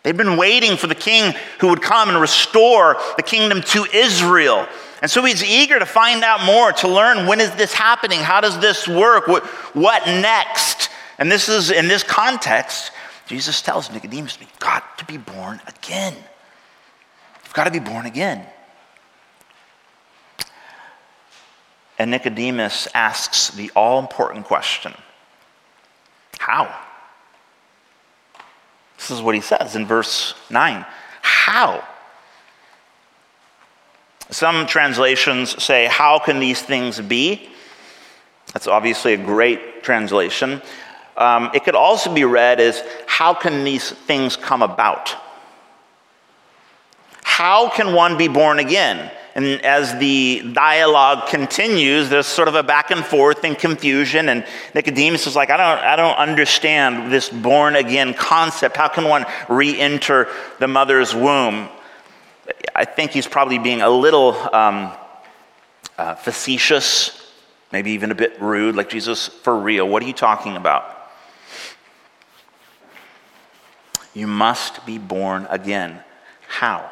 They've 0.02 0.18
been 0.18 0.38
waiting 0.38 0.78
for 0.78 0.88
the 0.88 0.96
king 0.96 1.34
who 1.60 1.70
would 1.70 1.82
come 1.82 2.10
and 2.10 2.20
restore 2.20 2.98
the 3.18 3.24
kingdom 3.24 3.62
to 3.62 3.86
Israel. 3.94 4.68
And 5.02 5.12
so 5.12 5.24
he's 5.24 5.44
eager 5.44 5.78
to 5.78 5.86
find 5.86 6.24
out 6.24 6.44
more, 6.44 6.72
to 6.74 6.88
learn 6.88 7.28
when 7.28 7.40
is 7.40 7.52
this 7.52 7.74
happening? 7.74 8.20
How 8.20 8.42
does 8.42 8.60
this 8.60 8.88
work? 8.88 9.28
What, 9.28 9.46
what 9.76 10.06
next? 10.08 10.90
And 11.20 11.32
this 11.32 11.48
is 11.48 11.70
in 11.70 11.88
this 11.88 12.04
context, 12.04 12.92
Jesus 13.26 13.62
tells 13.62 13.92
Nicodemus, 13.92 14.38
You've 14.40 14.60
got 14.60 14.98
to 15.00 15.06
be 15.06 15.18
born 15.18 15.60
again. 15.68 16.14
You've 17.44 17.54
got 17.54 17.66
to 17.66 17.72
be 17.72 17.80
born 17.80 18.06
again. 18.06 18.46
And 21.98 22.12
Nicodemus 22.12 22.88
asks 22.94 23.50
the 23.50 23.72
all 23.76 24.00
important 24.00 24.46
question 24.46 24.94
How? 26.40 26.74
This 28.98 29.12
is 29.12 29.22
what 29.22 29.36
he 29.36 29.42
says 29.42 29.76
in 29.76 29.86
verse 29.86 30.34
9. 30.50 30.86
How? 31.22 31.88
Some 34.30 34.66
translations 34.66 35.62
say, 35.64 35.86
How 35.86 36.20
can 36.20 36.40
these 36.40 36.62
things 36.62 37.00
be? 37.00 37.50
That's 38.54 38.68
obviously 38.68 39.14
a 39.14 39.18
great 39.18 39.84
translation. 39.84 40.62
Um, 41.18 41.52
it 41.54 41.64
could 41.64 41.76
also 41.76 42.14
be 42.14 42.26
read 42.26 42.60
as, 42.60 42.84
How 43.08 43.34
can 43.34 43.64
these 43.64 43.92
things 43.92 44.36
come 44.36 44.62
about? 44.62 45.16
How 47.24 47.70
can 47.70 47.94
one 47.94 48.18
be 48.18 48.28
born 48.28 48.60
again? 48.60 49.12
And 49.36 49.62
as 49.66 49.98
the 50.00 50.50
dialogue 50.54 51.28
continues, 51.28 52.08
there's 52.08 52.26
sort 52.26 52.48
of 52.48 52.56
a 52.56 52.64
back 52.64 52.92
and 52.92 53.04
forth 53.04 53.44
and 53.44 53.58
confusion. 53.58 54.30
And 54.30 54.46
Nicodemus 54.74 55.28
is 55.28 55.36
like, 55.36 55.50
I 55.50 55.58
don't, 55.58 55.84
I 55.84 55.98
don't 55.98 56.16
understand 56.16 57.12
this 57.12 57.30
born 57.30 57.76
again 57.76 58.14
concept. 58.14 58.78
How 58.78 58.88
can 58.88 59.04
one 59.04 59.26
re 59.50 59.78
enter 59.78 60.30
the 60.60 60.70
mother's 60.70 61.14
womb? 61.14 61.68
I 62.74 62.86
think 62.86 63.12
he's 63.12 63.28
probably 63.28 63.60
being 63.60 63.82
a 63.82 63.90
little 63.90 64.36
um, 64.56 64.94
uh, 65.98 66.16
facetious, 66.16 67.30
maybe 67.74 67.92
even 67.92 68.12
a 68.12 68.16
bit 68.16 68.42
rude, 68.42 68.78
like 68.78 68.88
Jesus, 68.88 69.28
for 69.28 69.58
real. 69.60 69.86
What 69.86 70.02
are 70.02 70.08
you 70.08 70.14
talking 70.14 70.56
about? 70.56 70.95
You 74.16 74.28
must 74.28 74.86
be 74.86 74.98
born 74.98 75.46
again. 75.50 76.00
How? 76.48 76.90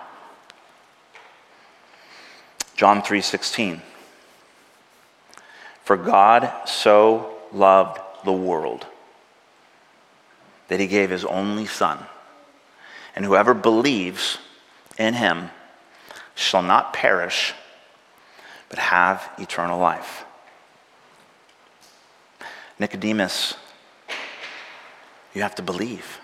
John 2.76 3.02
3:16 3.02 3.82
For 5.84 5.96
God 5.98 6.52
so 6.66 7.40
loved 7.52 8.00
the 8.26 8.34
world 8.34 8.86
that 10.68 10.80
he 10.80 10.88
gave 10.88 11.10
his 11.10 11.24
only 11.26 11.66
son 11.66 12.06
and 13.16 13.24
whoever 13.24 13.54
believes 13.54 14.38
in 14.98 15.14
him 15.14 15.50
shall 16.36 16.64
not 16.64 16.94
perish, 16.94 17.54
but 18.70 18.80
have 18.80 19.30
eternal 19.38 19.80
life. 19.80 20.26
Nicodemus, 22.80 23.54
you 25.34 25.42
have 25.42 25.56
to 25.56 25.62
believe. 25.62 26.20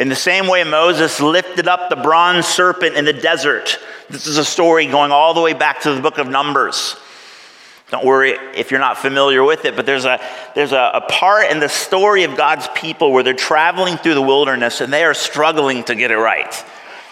In 0.00 0.08
the 0.08 0.16
same 0.16 0.46
way 0.46 0.64
Moses 0.64 1.20
lifted 1.20 1.68
up 1.68 1.90
the 1.90 1.96
bronze 1.96 2.46
serpent 2.46 2.96
in 2.96 3.04
the 3.04 3.12
desert, 3.12 3.78
this 4.08 4.26
is 4.26 4.38
a 4.38 4.44
story 4.46 4.86
going 4.86 5.12
all 5.12 5.34
the 5.34 5.42
way 5.42 5.52
back 5.52 5.82
to 5.82 5.92
the 5.92 6.00
book 6.00 6.16
of 6.16 6.26
Numbers. 6.26 6.96
Don't 7.90 8.06
worry 8.06 8.30
if 8.54 8.70
you're 8.70 8.80
not 8.80 8.96
familiar 8.96 9.44
with 9.44 9.66
it, 9.66 9.76
but 9.76 9.84
there's 9.84 10.06
a, 10.06 10.18
there's 10.54 10.72
a, 10.72 10.90
a, 10.94 11.00
part 11.02 11.50
in 11.50 11.60
the 11.60 11.68
story 11.68 12.24
of 12.24 12.34
God's 12.34 12.66
people 12.74 13.12
where 13.12 13.22
they're 13.22 13.34
traveling 13.34 13.98
through 13.98 14.14
the 14.14 14.22
wilderness 14.22 14.80
and 14.80 14.90
they 14.90 15.04
are 15.04 15.12
struggling 15.12 15.84
to 15.84 15.94
get 15.94 16.10
it 16.10 16.16
right. 16.16 16.64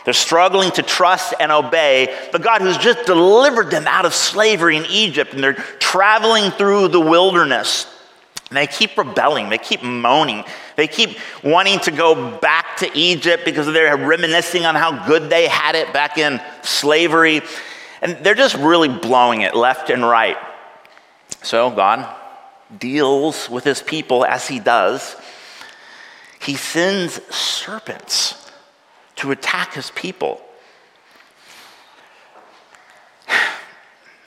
They're 0.06 0.14
struggling 0.14 0.70
to 0.70 0.82
trust 0.82 1.34
and 1.38 1.52
obey 1.52 2.16
the 2.32 2.38
God 2.38 2.62
who's 2.62 2.78
just 2.78 3.04
delivered 3.04 3.70
them 3.70 3.86
out 3.86 4.06
of 4.06 4.14
slavery 4.14 4.78
in 4.78 4.86
Egypt, 4.86 5.34
and 5.34 5.44
they're 5.44 5.52
traveling 5.52 6.52
through 6.52 6.88
the 6.88 7.00
wilderness. 7.00 7.86
And 8.48 8.56
they 8.56 8.66
keep 8.66 8.96
rebelling, 8.96 9.50
they 9.50 9.58
keep 9.58 9.82
moaning, 9.82 10.42
they 10.76 10.88
keep 10.88 11.18
wanting 11.44 11.80
to 11.80 11.90
go 11.90 12.38
back 12.38 12.78
to 12.78 12.90
Egypt 12.96 13.44
because 13.44 13.66
they're 13.66 13.96
reminiscing 13.96 14.64
on 14.64 14.74
how 14.74 15.06
good 15.06 15.28
they 15.28 15.48
had 15.48 15.74
it 15.74 15.92
back 15.92 16.16
in 16.16 16.40
slavery. 16.62 17.42
And 18.00 18.16
they're 18.24 18.34
just 18.34 18.56
really 18.56 18.88
blowing 18.88 19.42
it 19.42 19.54
left 19.54 19.90
and 19.90 20.02
right. 20.02 20.36
So 21.42 21.70
God 21.70 22.08
deals 22.78 23.50
with 23.50 23.64
his 23.64 23.82
people 23.82 24.24
as 24.24 24.48
he 24.48 24.58
does. 24.60 25.16
He 26.40 26.54
sends 26.54 27.22
serpents 27.34 28.50
to 29.16 29.30
attack 29.30 29.74
his 29.74 29.90
people. 29.90 30.40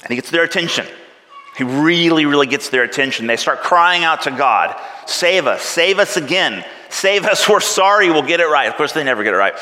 And 0.04 0.10
he 0.10 0.16
gets 0.16 0.32
their 0.32 0.44
attention. 0.44 0.88
He 1.62 1.66
really, 1.66 2.26
really 2.26 2.48
gets 2.48 2.70
their 2.70 2.82
attention. 2.82 3.28
They 3.28 3.38
start 3.38 3.62
crying 3.62 4.04
out 4.04 4.24
to 4.24 4.32
God, 4.32 4.76
Save 5.06 5.46
us, 5.46 5.62
save 5.62 6.00
us 6.00 6.18
again, 6.18 6.66
save 6.90 7.24
us, 7.26 7.48
we're 7.50 7.60
sorry, 7.60 8.10
we'll 8.10 8.24
get 8.24 8.40
it 8.40 8.48
right. 8.48 8.68
Of 8.68 8.74
course, 8.78 8.94
they 8.94 9.04
never 9.04 9.24
get 9.24 9.36
it 9.36 9.38
right. 9.38 9.54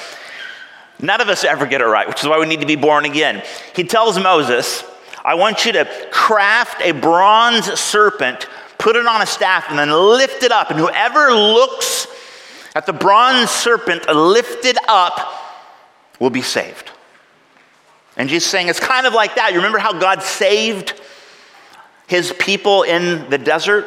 None 1.01 1.19
of 1.19 1.27
us 1.27 1.43
ever 1.43 1.65
get 1.65 1.81
it 1.81 1.85
right, 1.85 2.07
which 2.07 2.21
is 2.21 2.29
why 2.29 2.39
we 2.39 2.45
need 2.45 2.61
to 2.61 2.65
be 2.65 2.77
born 2.77 3.03
again. 3.03 3.43
He 3.75 3.83
tells 3.83 4.17
Moses, 4.17 4.85
I 5.25 5.35
want 5.35 5.65
you 5.65 5.73
to 5.73 5.89
craft 6.09 6.81
a 6.81 6.93
bronze 6.93 7.65
serpent, 7.77 8.47
put 8.77 8.95
it 8.95 9.05
on 9.05 9.21
a 9.21 9.25
staff, 9.25 9.65
and 9.69 9.77
then 9.77 9.91
lift 9.91 10.43
it 10.43 10.53
up. 10.53 10.69
And 10.69 10.79
whoever 10.79 11.33
looks 11.33 12.07
at 12.75 12.85
the 12.85 12.93
bronze 12.93 13.49
serpent 13.49 14.07
lifted 14.07 14.77
up 14.87 15.19
will 16.17 16.29
be 16.29 16.43
saved. 16.43 16.91
And 18.15 18.29
Jesus 18.29 18.49
saying 18.49 18.69
it's 18.69 18.79
kind 18.79 19.05
of 19.05 19.13
like 19.13 19.35
that. 19.35 19.51
You 19.51 19.57
remember 19.57 19.79
how 19.79 19.99
God 19.99 20.23
saved 20.23 20.98
his 22.09 22.33
people 22.33 22.81
in 22.83 23.29
the 23.29 23.37
desert? 23.37 23.85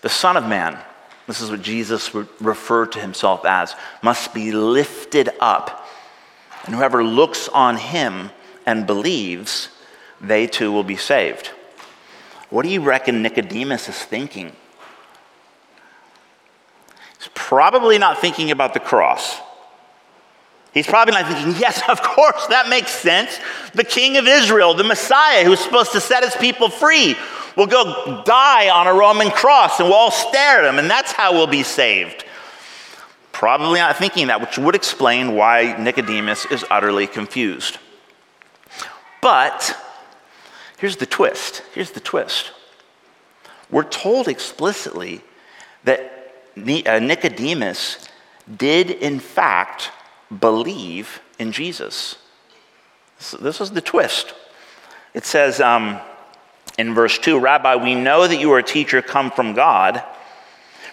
The 0.00 0.08
Son 0.08 0.36
of 0.36 0.44
Man, 0.44 0.76
this 1.28 1.40
is 1.40 1.50
what 1.50 1.62
Jesus 1.62 2.12
referred 2.40 2.92
to 2.92 3.00
himself 3.00 3.44
as, 3.46 3.76
must 4.02 4.34
be 4.34 4.50
lifted 4.50 5.30
up. 5.40 5.88
And 6.66 6.74
whoever 6.74 7.04
looks 7.04 7.48
on 7.48 7.76
him 7.76 8.30
and 8.66 8.88
believes, 8.88 9.68
they 10.20 10.48
too 10.48 10.72
will 10.72 10.82
be 10.82 10.96
saved. 10.96 11.52
What 12.50 12.64
do 12.64 12.68
you 12.68 12.80
reckon 12.80 13.22
Nicodemus 13.22 13.88
is 13.88 13.96
thinking? 13.96 14.52
He's 17.18 17.30
probably 17.34 17.98
not 17.98 18.18
thinking 18.18 18.50
about 18.50 18.74
the 18.74 18.80
cross. 18.80 19.40
He's 20.72 20.86
probably 20.86 21.12
not 21.12 21.26
thinking, 21.26 21.54
yes, 21.60 21.82
of 21.88 22.02
course, 22.02 22.46
that 22.48 22.68
makes 22.68 22.90
sense. 22.90 23.38
The 23.74 23.84
king 23.84 24.16
of 24.16 24.26
Israel, 24.26 24.74
the 24.74 24.84
Messiah 24.84 25.44
who's 25.44 25.60
supposed 25.60 25.92
to 25.92 26.00
set 26.00 26.24
his 26.24 26.34
people 26.36 26.68
free, 26.68 27.16
will 27.56 27.66
go 27.66 28.22
die 28.24 28.70
on 28.70 28.86
a 28.86 28.94
Roman 28.94 29.30
cross 29.30 29.78
and 29.78 29.88
we'll 29.88 29.98
all 29.98 30.10
stare 30.10 30.60
at 30.60 30.64
him, 30.64 30.78
and 30.78 30.90
that's 30.90 31.12
how 31.12 31.32
we'll 31.32 31.46
be 31.46 31.62
saved. 31.62 32.24
Probably 33.32 33.80
not 33.80 33.96
thinking 33.96 34.28
that, 34.28 34.40
which 34.40 34.58
would 34.58 34.74
explain 34.74 35.34
why 35.34 35.76
Nicodemus 35.78 36.46
is 36.46 36.64
utterly 36.70 37.06
confused. 37.06 37.78
But 39.20 39.76
here's 40.78 40.96
the 40.96 41.06
twist. 41.06 41.62
Here's 41.74 41.90
the 41.90 42.00
twist. 42.00 42.52
We're 43.70 43.84
told 43.84 44.28
explicitly 44.28 45.22
that 45.84 46.00
uh, 46.56 46.98
Nicodemus 46.98 48.08
did, 48.56 48.90
in 48.90 49.18
fact, 49.18 49.90
believe 50.40 51.20
in 51.38 51.52
Jesus. 51.52 52.16
this 53.40 53.60
is 53.60 53.70
the 53.70 53.80
twist. 53.80 54.34
It 55.14 55.24
says 55.24 55.60
um, 55.60 56.00
in 56.78 56.94
verse 56.94 57.18
2 57.18 57.38
Rabbi, 57.38 57.76
we 57.76 57.94
know 57.94 58.26
that 58.26 58.40
you 58.40 58.52
are 58.52 58.58
a 58.58 58.62
teacher 58.62 59.02
come 59.02 59.30
from 59.30 59.54
God, 59.54 60.02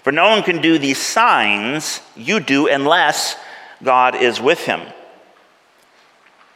for 0.03 0.11
no 0.11 0.29
one 0.29 0.43
can 0.43 0.61
do 0.61 0.77
these 0.77 0.97
signs 0.97 2.01
you 2.15 2.39
do 2.39 2.67
unless 2.67 3.35
God 3.83 4.15
is 4.15 4.41
with 4.41 4.59
him. 4.59 4.81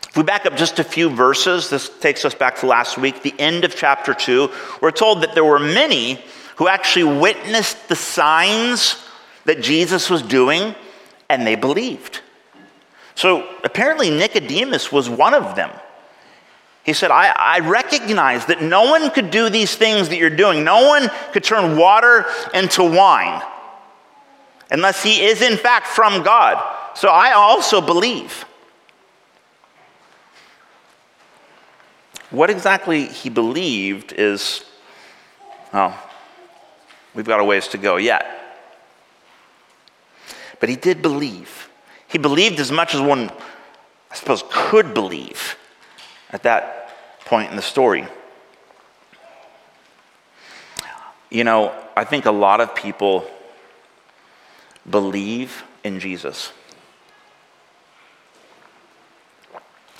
If 0.09 0.17
we 0.17 0.23
back 0.23 0.45
up 0.45 0.55
just 0.55 0.77
a 0.77 0.83
few 0.83 1.09
verses, 1.09 1.69
this 1.69 1.89
takes 1.99 2.23
us 2.23 2.35
back 2.35 2.57
to 2.57 2.67
last 2.67 2.99
week, 2.99 3.23
the 3.23 3.33
end 3.39 3.63
of 3.65 3.75
chapter 3.75 4.13
2, 4.13 4.51
we're 4.79 4.91
told 4.91 5.23
that 5.23 5.33
there 5.33 5.43
were 5.43 5.57
many 5.57 6.23
who 6.57 6.67
actually 6.67 7.19
witnessed 7.19 7.89
the 7.89 7.95
signs 7.95 9.03
that 9.45 9.61
Jesus 9.61 10.09
was 10.09 10.21
doing 10.21 10.75
and 11.29 11.47
they 11.47 11.55
believed. 11.55 12.21
So 13.15 13.47
apparently, 13.63 14.09
Nicodemus 14.09 14.91
was 14.91 15.09
one 15.09 15.33
of 15.33 15.55
them. 15.55 15.71
He 16.83 16.93
said, 16.93 17.11
I, 17.11 17.33
I, 17.37 17.59
recognize 17.59 18.45
that 18.47 18.61
no 18.61 18.83
one 18.91 19.09
could 19.11 19.31
do 19.31 19.49
these 19.49 19.73
things 19.73 20.09
that 20.09 20.17
you're 20.17 20.29
doing. 20.29 20.65
No 20.65 20.85
one 20.85 21.09
could 21.31 21.43
turn 21.43 21.77
water 21.77 22.25
into 22.53 22.83
wine 22.83 23.41
unless 24.69 25.01
he 25.01 25.23
is, 25.23 25.41
in 25.41 25.57
fact, 25.57 25.87
from 25.87 26.23
God. 26.23 26.61
So 26.95 27.07
I 27.07 27.31
also 27.33 27.79
believe. 27.79 28.45
What 32.31 32.49
exactly 32.49 33.05
he 33.05 33.29
believed 33.29 34.11
is, 34.11 34.65
well, 35.71 35.97
we've 37.13 37.27
got 37.27 37.39
a 37.39 37.43
ways 37.45 37.67
to 37.69 37.77
go 37.77 37.95
yet. 37.95 38.25
But 40.59 40.67
he 40.67 40.75
did 40.75 41.01
believe. 41.01 41.69
He 42.13 42.19
believed 42.19 42.59
as 42.59 42.71
much 42.71 42.93
as 42.93 43.01
one, 43.01 43.31
I 44.11 44.15
suppose, 44.15 44.43
could 44.51 44.93
believe 44.93 45.57
at 46.29 46.43
that 46.43 46.91
point 47.25 47.49
in 47.49 47.55
the 47.55 47.61
story. 47.63 48.05
You 51.31 51.43
know, 51.43 51.73
I 51.97 52.03
think 52.03 52.25
a 52.25 52.31
lot 52.31 52.61
of 52.61 52.75
people 52.75 53.25
believe 54.87 55.63
in 55.83 55.99
Jesus. 55.99 56.53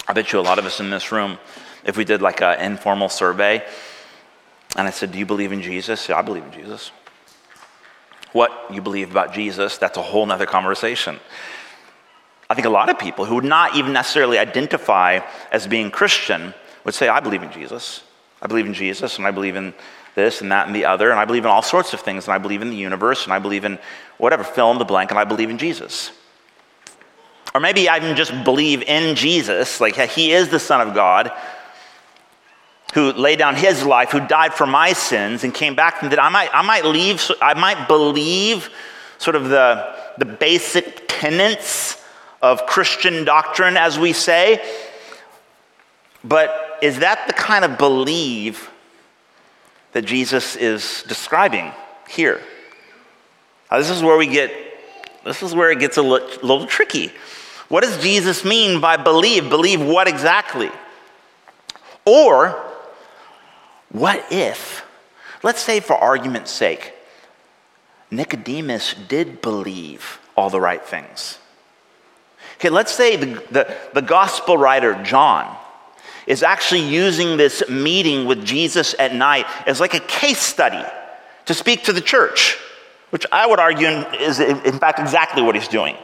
I 0.08 0.14
bet 0.14 0.32
you 0.32 0.40
a 0.40 0.42
lot 0.42 0.60
of 0.60 0.68
us 0.68 0.80
in 0.80 0.92
this 0.92 1.12
room, 1.12 1.40
if 1.84 1.98
we 1.98 2.06
did 2.06 2.22
like 2.22 2.44
an 2.44 2.60
informal 2.60 3.10
survey, 3.10 3.66
and 4.76 4.88
I 4.88 4.92
said, 4.92 5.12
Do 5.12 5.18
you 5.18 5.26
believe 5.26 5.52
in 5.52 5.64
Jesus? 5.64 6.08
Yeah, 6.08 6.20
I 6.20 6.22
believe 6.22 6.44
in 6.44 6.52
Jesus. 6.52 6.92
What 8.34 8.52
you 8.70 8.84
believe 8.84 9.10
about 9.10 9.34
Jesus, 9.34 9.80
that's 9.80 9.98
a 9.98 10.04
whole 10.04 10.28
nother 10.28 10.46
conversation. 10.46 11.20
I 12.50 12.56
think 12.56 12.66
a 12.66 12.70
lot 12.70 12.90
of 12.90 13.00
people 13.00 13.26
who 13.26 13.36
would 13.36 13.46
not 13.46 13.76
even 13.76 13.94
necessarily 13.94 14.38
identify 14.38 15.20
as 15.52 15.68
being 15.68 15.92
Christian 15.92 16.54
would 16.84 16.94
say, 16.94 17.08
I 17.08 17.20
believe 17.20 17.44
in 17.44 17.52
Jesus. 17.52 18.04
I 18.42 18.48
believe 18.48 18.66
in 18.66 18.74
Jesus, 18.74 19.18
and 19.18 19.26
I 19.26 19.32
believe 19.32 19.56
in 19.56 19.74
this 20.16 20.42
and 20.42 20.52
that 20.52 20.68
and 20.68 20.76
the 20.76 20.86
other, 20.86 21.10
and 21.10 21.20
I 21.20 21.26
believe 21.26 21.46
in 21.46 21.50
all 21.50 21.62
sorts 21.62 21.94
of 21.94 22.02
things, 22.02 22.26
and 22.26 22.34
I 22.34 22.38
believe 22.38 22.62
in 22.62 22.70
the 22.70 22.76
universe, 22.76 23.24
and 23.24 23.34
I 23.34 23.40
believe 23.40 23.66
in 23.66 23.80
whatever, 24.18 24.44
fill 24.44 24.70
in 24.72 24.78
the 24.78 24.86
blank, 24.86 25.12
and 25.12 25.20
I 25.20 25.24
believe 25.24 25.50
in 25.50 25.58
Jesus. 25.58 26.12
Or 27.56 27.62
maybe 27.62 27.88
I 27.88 27.98
even 27.98 28.16
just 28.16 28.44
believe 28.44 28.84
in 28.84 29.16
Jesus, 29.16 29.80
like 29.80 29.96
he 29.96 30.32
is 30.32 30.50
the 30.50 30.60
Son 30.60 30.86
of 30.86 30.94
God, 30.94 31.32
who 32.94 33.12
laid 33.14 33.40
down 33.40 33.56
his 33.56 33.84
life, 33.84 34.12
who 34.12 34.20
died 34.20 34.54
for 34.54 34.68
my 34.68 34.94
sins 34.94 35.44
and 35.44 35.54
came 35.54 35.74
back, 35.74 36.04
and 36.04 36.12
that 36.12 36.22
I 36.22 36.30
might, 36.30 36.50
I 36.54 36.62
might 36.62 36.86
leave, 36.86 37.32
I 37.42 37.54
might 37.54 37.88
believe 37.88 38.70
sort 39.18 39.36
of 39.36 39.50
the, 39.50 39.96
the 40.18 40.26
basic 40.26 41.06
tenets 41.08 42.03
of 42.44 42.66
Christian 42.66 43.24
doctrine, 43.24 43.78
as 43.78 43.98
we 43.98 44.12
say. 44.12 44.62
But 46.24 46.78
is 46.82 47.00
that 47.00 47.26
the 47.26 47.34
kind 47.34 47.64
of 47.64 47.78
believe 47.78 48.70
that 49.94 50.04
Jesus 50.04 50.58
is 50.58 51.04
describing 51.08 51.72
here? 52.10 52.42
Now, 53.72 53.78
this 53.78 53.90
is 53.90 54.04
where 54.04 54.18
we 54.18 54.28
get, 54.28 54.52
this 55.24 55.42
is 55.42 55.56
where 55.56 55.72
it 55.72 55.80
gets 55.80 55.96
a 55.98 56.02
little, 56.02 56.28
little 56.48 56.68
tricky. 56.68 57.12
What 57.70 57.84
does 57.84 58.04
Jesus 58.04 58.44
mean 58.44 58.82
by 58.82 58.98
believe? 58.98 59.50
Believe 59.50 59.82
what 59.82 60.08
exactly? 60.08 60.70
Or, 62.06 62.62
what 63.90 64.26
if, 64.32 64.86
let's 65.44 65.62
say 65.62 65.80
for 65.80 65.94
argument's 65.94 66.52
sake, 66.52 66.94
Nicodemus 68.12 68.96
did 69.08 69.42
believe 69.42 70.20
all 70.36 70.50
the 70.50 70.60
right 70.60 70.84
things. 70.84 71.40
Okay, 72.64 72.70
let's 72.70 72.94
say 72.94 73.18
the, 73.18 73.44
the, 73.52 73.78
the 73.94 74.02
gospel 74.02 74.58
writer, 74.58 74.94
John, 75.04 75.54
is 76.26 76.44
actually 76.44 76.88
using 76.88 77.36
this 77.36 77.62
meeting 77.68 78.26
with 78.26 78.46
Jesus 78.46 78.96
at 78.98 79.14
night 79.14 79.46
as 79.68 79.82
like 79.82 79.94
a 79.94 80.00
case 80.00 80.40
study 80.40 80.82
to 81.44 81.54
speak 81.54 81.84
to 81.84 81.92
the 81.92 82.00
church, 82.00 82.58
which 83.10 83.26
I 83.34 83.46
would 83.48 83.60
argue 83.60 83.90
is, 83.90 84.40
in 84.40 84.80
fact, 84.80 85.00
exactly 85.00 85.42
what 85.44 85.56
he's 85.56 85.68
doing. 85.68 85.98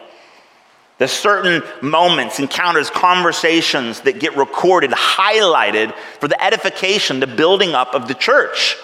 There's 0.98 1.12
certain 1.12 1.64
moments, 1.82 2.40
encounters, 2.40 2.90
conversations 2.90 4.02
that 4.02 4.20
get 4.20 4.36
recorded, 4.36 4.92
highlighted 4.92 5.96
for 6.20 6.28
the 6.28 6.44
edification, 6.44 7.22
the 7.22 7.28
building 7.28 7.74
up 7.74 7.96
of 7.96 8.10
the 8.10 8.16
church 8.16 8.76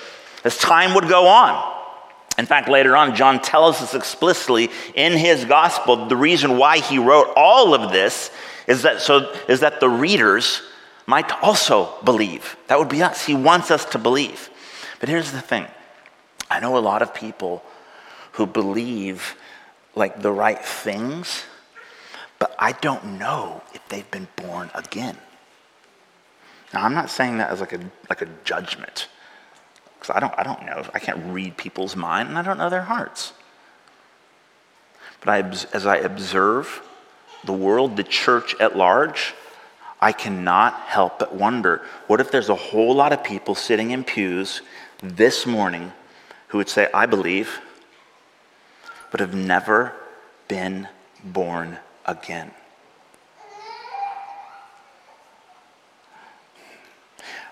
as 0.45 0.57
time 0.57 0.93
would 0.95 1.09
go 1.09 1.27
on. 1.27 1.74
In 2.37 2.45
fact, 2.45 2.67
later 2.67 2.97
on, 2.97 3.15
John 3.15 3.41
tells 3.41 3.81
us 3.81 3.93
explicitly 3.93 4.69
in 4.93 5.13
his 5.13 5.45
gospel 5.45 6.07
the 6.07 6.17
reason 6.17 6.57
why 6.57 6.79
he 6.79 6.97
wrote 6.97 7.31
all 7.35 7.73
of 7.73 7.91
this 7.91 8.31
is 8.67 8.81
that, 8.81 9.01
so, 9.01 9.33
is 9.47 9.61
that 9.61 9.79
the 9.79 9.89
readers 9.89 10.61
might 11.05 11.31
also 11.43 11.93
believe. 12.03 12.57
That 12.67 12.79
would 12.79 12.89
be 12.89 13.03
us. 13.03 13.25
He 13.25 13.35
wants 13.35 13.71
us 13.71 13.85
to 13.85 13.99
believe. 13.99 14.49
But 14.99 15.09
here's 15.09 15.31
the 15.31 15.41
thing 15.41 15.67
I 16.49 16.59
know 16.59 16.77
a 16.77 16.79
lot 16.79 17.01
of 17.01 17.13
people 17.13 17.63
who 18.33 18.45
believe 18.45 19.35
like 19.95 20.21
the 20.21 20.31
right 20.31 20.59
things 20.59 21.45
but 22.39 22.55
I 22.59 22.73
don't 22.73 23.17
know 23.17 23.61
if 23.73 23.87
they've 23.87 24.09
been 24.11 24.27
born 24.35 24.69
again. 24.73 25.17
Now, 26.73 26.83
I'm 26.83 26.93
not 26.93 27.09
saying 27.09 27.37
that 27.37 27.49
as 27.49 27.61
like 27.61 27.73
a, 27.73 27.79
like 28.09 28.21
a 28.21 28.27
judgment, 28.43 29.07
because 30.05 30.15
I 30.15 30.19
don't, 30.19 30.39
I 30.39 30.43
don't 30.43 30.65
know. 30.65 30.89
I 30.93 30.99
can't 30.99 31.33
read 31.33 31.57
people's 31.57 31.95
mind, 31.95 32.29
and 32.29 32.37
I 32.37 32.41
don't 32.41 32.57
know 32.57 32.69
their 32.69 32.83
hearts. 32.83 33.33
But 35.21 35.29
I, 35.29 35.39
as 35.75 35.85
I 35.85 35.97
observe 35.97 36.81
the 37.43 37.53
world, 37.53 37.97
the 37.97 38.03
church 38.03 38.55
at 38.59 38.77
large, 38.77 39.33
I 39.99 40.11
cannot 40.11 40.73
help 40.81 41.19
but 41.19 41.33
wonder 41.33 41.81
what 42.07 42.19
if 42.19 42.29
there's 42.29 42.49
a 42.49 42.55
whole 42.55 42.93
lot 42.93 43.13
of 43.13 43.23
people 43.23 43.55
sitting 43.55 43.91
in 43.91 44.03
pews 44.03 44.61
this 45.01 45.45
morning 45.45 45.91
who 46.49 46.59
would 46.59 46.69
say, 46.69 46.87
I 46.93 47.05
believe, 47.07 47.59
but 49.09 49.19
have 49.19 49.33
never 49.33 49.93
been 50.47 50.87
born 51.23 51.79
again. 52.05 52.51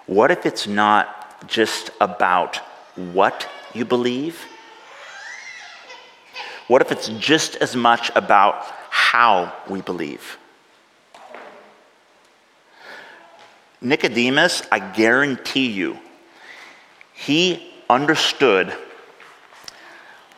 What 0.06 0.30
if 0.30 0.46
it's 0.46 0.68
not 0.68 1.23
just 1.48 1.92
about 2.00 2.58
what 2.96 3.50
you 3.74 3.86
believe? 3.86 4.46
What 6.68 6.82
if 6.82 6.92
it's 6.92 7.10
just 7.10 7.56
as 7.58 7.76
much 7.76 8.12
about 8.16 8.64
how 8.90 9.54
we 9.70 9.82
believe? 9.82 10.38
Nicodemus, 13.82 14.64
I 14.72 14.80
guarantee 14.80 15.68
you, 15.68 16.00
he 17.14 17.74
understood 17.90 18.74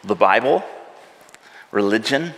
the 0.04 0.16
Bible, 0.16 0.64
religion, 1.72 2.34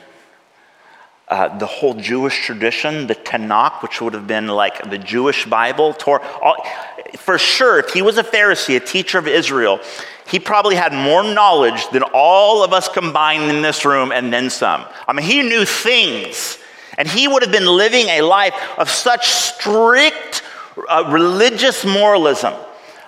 uh, 1.29 1.57
the 1.57 1.65
whole 1.65 1.93
Jewish 1.93 2.45
tradition, 2.45 3.07
the 3.07 3.15
Tanakh, 3.15 3.81
which 3.81 4.01
would 4.01 4.13
have 4.13 4.27
been 4.27 4.47
like 4.47 4.89
the 4.89 4.97
Jewish 4.97 5.45
Bible. 5.45 5.93
Torah, 5.93 6.25
all, 6.41 6.55
for 7.17 7.37
sure, 7.37 7.79
if 7.79 7.89
he 7.89 8.01
was 8.01 8.17
a 8.17 8.23
Pharisee, 8.23 8.77
a 8.77 8.79
teacher 8.79 9.17
of 9.17 9.27
Israel, 9.27 9.79
he 10.27 10.39
probably 10.39 10.75
had 10.75 10.93
more 10.93 11.23
knowledge 11.23 11.89
than 11.89 12.03
all 12.13 12.63
of 12.63 12.73
us 12.73 12.87
combined 12.89 13.49
in 13.49 13.61
this 13.61 13.85
room 13.85 14.11
and 14.11 14.31
then 14.31 14.49
some. 14.49 14.85
I 15.07 15.13
mean, 15.13 15.25
he 15.25 15.41
knew 15.41 15.65
things. 15.65 16.59
And 16.97 17.07
he 17.07 17.27
would 17.27 17.43
have 17.43 17.51
been 17.51 17.67
living 17.67 18.07
a 18.07 18.21
life 18.21 18.55
of 18.77 18.89
such 18.89 19.27
strict 19.27 20.41
uh, 20.89 21.09
religious 21.11 21.85
moralism 21.85 22.53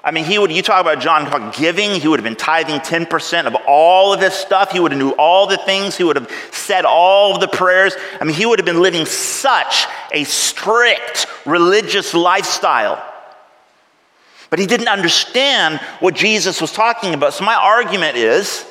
I 0.02 0.12
mean, 0.12 0.24
he 0.24 0.40
would, 0.40 0.52
you 0.52 0.62
talk 0.62 0.80
about 0.80 1.02
John 1.02 1.52
giving, 1.58 2.00
he 2.00 2.08
would 2.08 2.20
have 2.20 2.24
been 2.24 2.38
tithing 2.38 2.80
10% 2.80 3.48
of 3.48 3.56
all 3.68 4.14
of 4.14 4.22
his 4.22 4.34
stuff. 4.34 4.72
He 4.72 4.80
would 4.80 4.92
have 4.92 5.00
knew 5.00 5.12
all 5.12 5.46
the 5.46 5.58
things. 5.58 5.98
He 5.98 6.06
would 6.06 6.16
have 6.16 6.32
said 6.52 6.86
all 6.86 7.36
of 7.36 7.42
the 7.42 7.50
prayers. 7.50 7.94
I 8.20 8.24
mean, 8.24 8.36
he 8.36 8.46
would 8.46 8.60
have 8.60 8.66
been 8.66 8.82
living 8.82 9.06
such 9.06 9.88
a 10.14 10.24
strict 10.24 11.28
religious 11.46 12.14
lifestyle. 12.14 13.04
But 14.50 14.60
he 14.60 14.66
didn't 14.66 14.88
understand 14.88 15.80
what 16.00 16.16
Jesus 16.16 16.62
was 16.62 16.72
talking 16.72 17.14
about. 17.14 17.34
So 17.34 17.44
my 17.44 17.56
argument 17.56 18.16
is, 18.16 18.66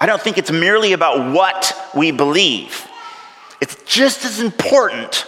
I 0.00 0.06
don't 0.06 0.20
think 0.20 0.36
it's 0.36 0.50
merely 0.50 0.94
about 0.94 1.32
what 1.32 1.90
we 1.94 2.10
believe. 2.10 2.88
It's 3.60 3.76
just 3.84 4.24
as 4.24 4.40
important 4.40 5.26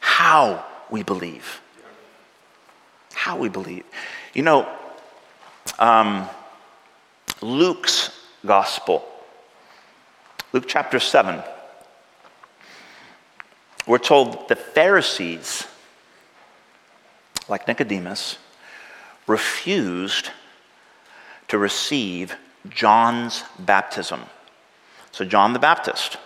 how 0.00 0.64
we 0.90 1.04
believe 1.04 1.61
how 3.12 3.36
we 3.36 3.48
believe. 3.48 3.84
You 4.34 4.42
know, 4.42 4.68
um, 5.78 6.28
Luke's 7.40 8.10
gospel, 8.44 9.04
Luke 10.52 10.64
chapter 10.66 10.98
7, 11.00 11.42
we're 13.86 13.98
told 13.98 14.48
the 14.48 14.56
Pharisees, 14.56 15.66
like 17.48 17.66
Nicodemus, 17.66 18.38
refused 19.26 20.30
to 21.48 21.58
receive 21.58 22.36
John's 22.68 23.44
baptism. 23.58 24.20
So, 25.10 25.24
John 25.24 25.52
the 25.52 25.58
Baptist, 25.58 26.16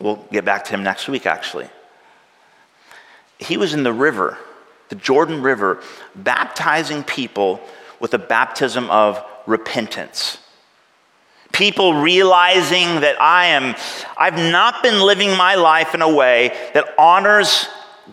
We'll 0.00 0.16
get 0.32 0.46
back 0.46 0.64
to 0.64 0.70
him 0.70 0.82
next 0.82 1.08
week, 1.08 1.26
actually. 1.26 1.68
He 3.38 3.56
was 3.56 3.74
in 3.74 3.82
the 3.82 3.92
river, 3.92 4.38
the 4.90 4.96
Jordan 4.96 5.40
River, 5.40 5.82
baptizing 6.14 7.02
people 7.02 7.60
with 7.98 8.12
a 8.12 8.18
baptism 8.18 8.90
of 8.90 9.24
repentance. 9.46 10.38
People 11.52 11.94
realizing 11.94 13.00
that 13.00 13.20
I 13.20 13.46
am, 13.46 13.74
I've 14.16 14.36
not 14.36 14.82
been 14.82 15.00
living 15.00 15.36
my 15.36 15.54
life 15.56 15.94
in 15.94 16.02
a 16.02 16.12
way 16.12 16.48
that 16.74 16.94
honors 16.98 17.66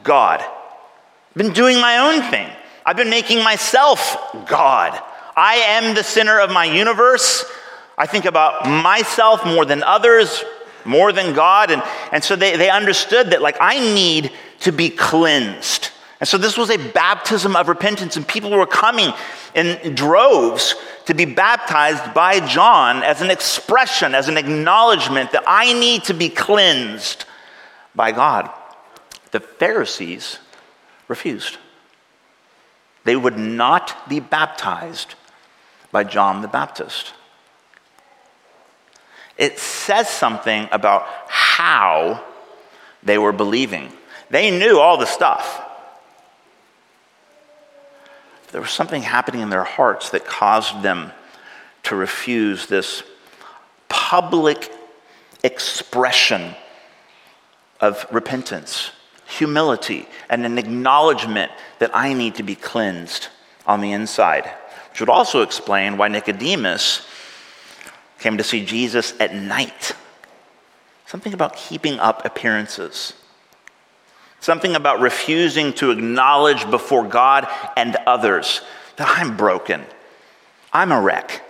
God. 0.04 0.40
I've 0.42 1.36
been 1.36 1.54
doing 1.54 1.80
my 1.80 1.98
own 2.00 2.32
thing. 2.32 2.50
I've 2.86 2.98
been 2.98 3.10
making 3.10 3.44
myself 3.44 4.18
God. 4.48 5.00
I 5.36 5.56
am 5.56 5.94
the 5.94 6.04
center 6.04 6.40
of 6.40 6.52
my 6.52 6.66
universe. 6.66 7.46
I 7.98 8.06
think 8.06 8.26
about 8.26 8.68
myself 8.68 9.46
more 9.46 9.66
than 9.66 9.84
others, 9.84 10.44
more 10.84 11.12
than 11.12 11.36
God. 11.36 11.70
And, 11.70 11.84
and 12.12 12.24
so 12.24 12.36
they, 12.36 12.58
they 12.58 12.70
understood 12.70 13.32
that, 13.32 13.42
like, 13.42 13.58
I 13.60 13.80
need 13.80 14.32
to 14.62 14.72
be 14.72 14.90
cleansed. 14.90 15.92
And 16.20 16.28
so 16.28 16.38
this 16.38 16.58
was 16.58 16.72
a 16.72 16.78
baptism 16.78 17.56
of 17.56 17.68
repentance, 17.68 18.18
and 18.18 18.28
people 18.28 18.50
were 18.50 18.66
coming 18.66 19.14
in 19.54 19.94
droves 19.94 20.76
to 21.06 21.14
be 21.14 21.26
baptized 21.26 22.14
by 22.14 22.40
John 22.46 23.04
as 23.04 23.22
an 23.22 23.30
expression, 23.30 24.16
as 24.16 24.28
an 24.28 24.38
acknowledgement 24.38 25.32
that 25.32 25.44
I 25.46 25.74
need 25.74 26.06
to 26.06 26.14
be 26.14 26.30
cleansed 26.30 27.26
by 27.94 28.12
God. 28.12 28.50
The 29.32 29.40
Pharisees 29.40 30.40
refused. 31.08 31.58
They 33.04 33.16
would 33.16 33.38
not 33.38 34.10
be 34.10 34.20
baptized 34.20 35.14
by 35.92 36.04
John 36.04 36.42
the 36.42 36.48
Baptist. 36.48 37.14
It 39.38 39.60
says 39.60 40.10
something 40.10 40.68
about 40.72 41.06
how 41.28 42.24
they 43.04 43.20
were 43.20 43.32
believing. 43.32 43.94
They 44.32 44.50
knew 44.58 44.80
all 44.80 44.98
the 44.98 45.06
stuff. 45.06 45.64
There 48.52 48.62
was 48.62 48.72
something 48.72 49.02
happening 49.02 49.42
in 49.42 49.50
their 49.50 49.64
hearts 49.64 50.10
that 50.12 50.26
caused 50.26 50.82
them 50.82 51.12
to 51.84 51.96
refuse 51.96 52.68
this 52.68 53.04
public 53.90 54.72
expression 55.44 56.56
of 57.80 58.06
repentance, 58.12 58.92
humility, 59.26 60.08
and 60.30 60.46
an 60.46 60.58
acknowledgement 60.58 61.52
that 61.80 61.92
I 61.94 62.14
need 62.14 62.36
to 62.36 62.44
be 62.44 62.56
cleansed 62.56 63.28
on 63.66 63.82
the 63.82 63.92
inside. 63.92 64.50
Which 64.90 65.00
would 65.00 65.10
also 65.10 65.42
explain 65.42 65.98
why 65.98 66.08
Nicodemus 66.08 67.06
came 68.20 68.38
to 68.38 68.44
see 68.44 68.66
Jesus 68.66 69.14
at 69.20 69.36
night. 69.36 69.94
Something 71.06 71.34
about 71.34 71.56
keeping 71.56 72.00
up 72.00 72.26
appearances. 72.26 73.14
Something 74.40 74.76
about 74.76 75.00
refusing 75.00 75.74
to 75.74 75.92
acknowledge 75.92 76.70
before 76.70 77.08
God 77.08 77.48
and 77.76 77.96
others 78.06 78.62
that 78.98 79.08
I'm 79.18 79.36
broken. 79.36 79.84
I'm 80.72 80.92
a 80.92 81.02
wreck. 81.02 81.44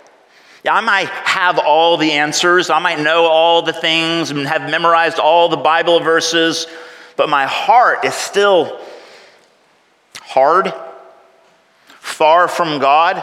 I 0.66 0.80
might 0.80 1.08
have 1.08 1.58
all 1.58 1.96
the 1.96 2.12
answers. 2.12 2.70
I 2.70 2.78
might 2.78 3.00
know 3.00 3.24
all 3.26 3.62
the 3.62 3.72
things 3.72 4.30
and 4.30 4.46
have 4.46 4.70
memorized 4.70 5.18
all 5.18 5.48
the 5.48 5.56
Bible 5.56 6.00
verses, 6.00 6.66
but 7.16 7.28
my 7.28 7.46
heart 7.46 8.04
is 8.04 8.14
still 8.14 8.80
hard, 10.20 10.72
far 11.86 12.48
from 12.48 12.78
God, 12.78 13.22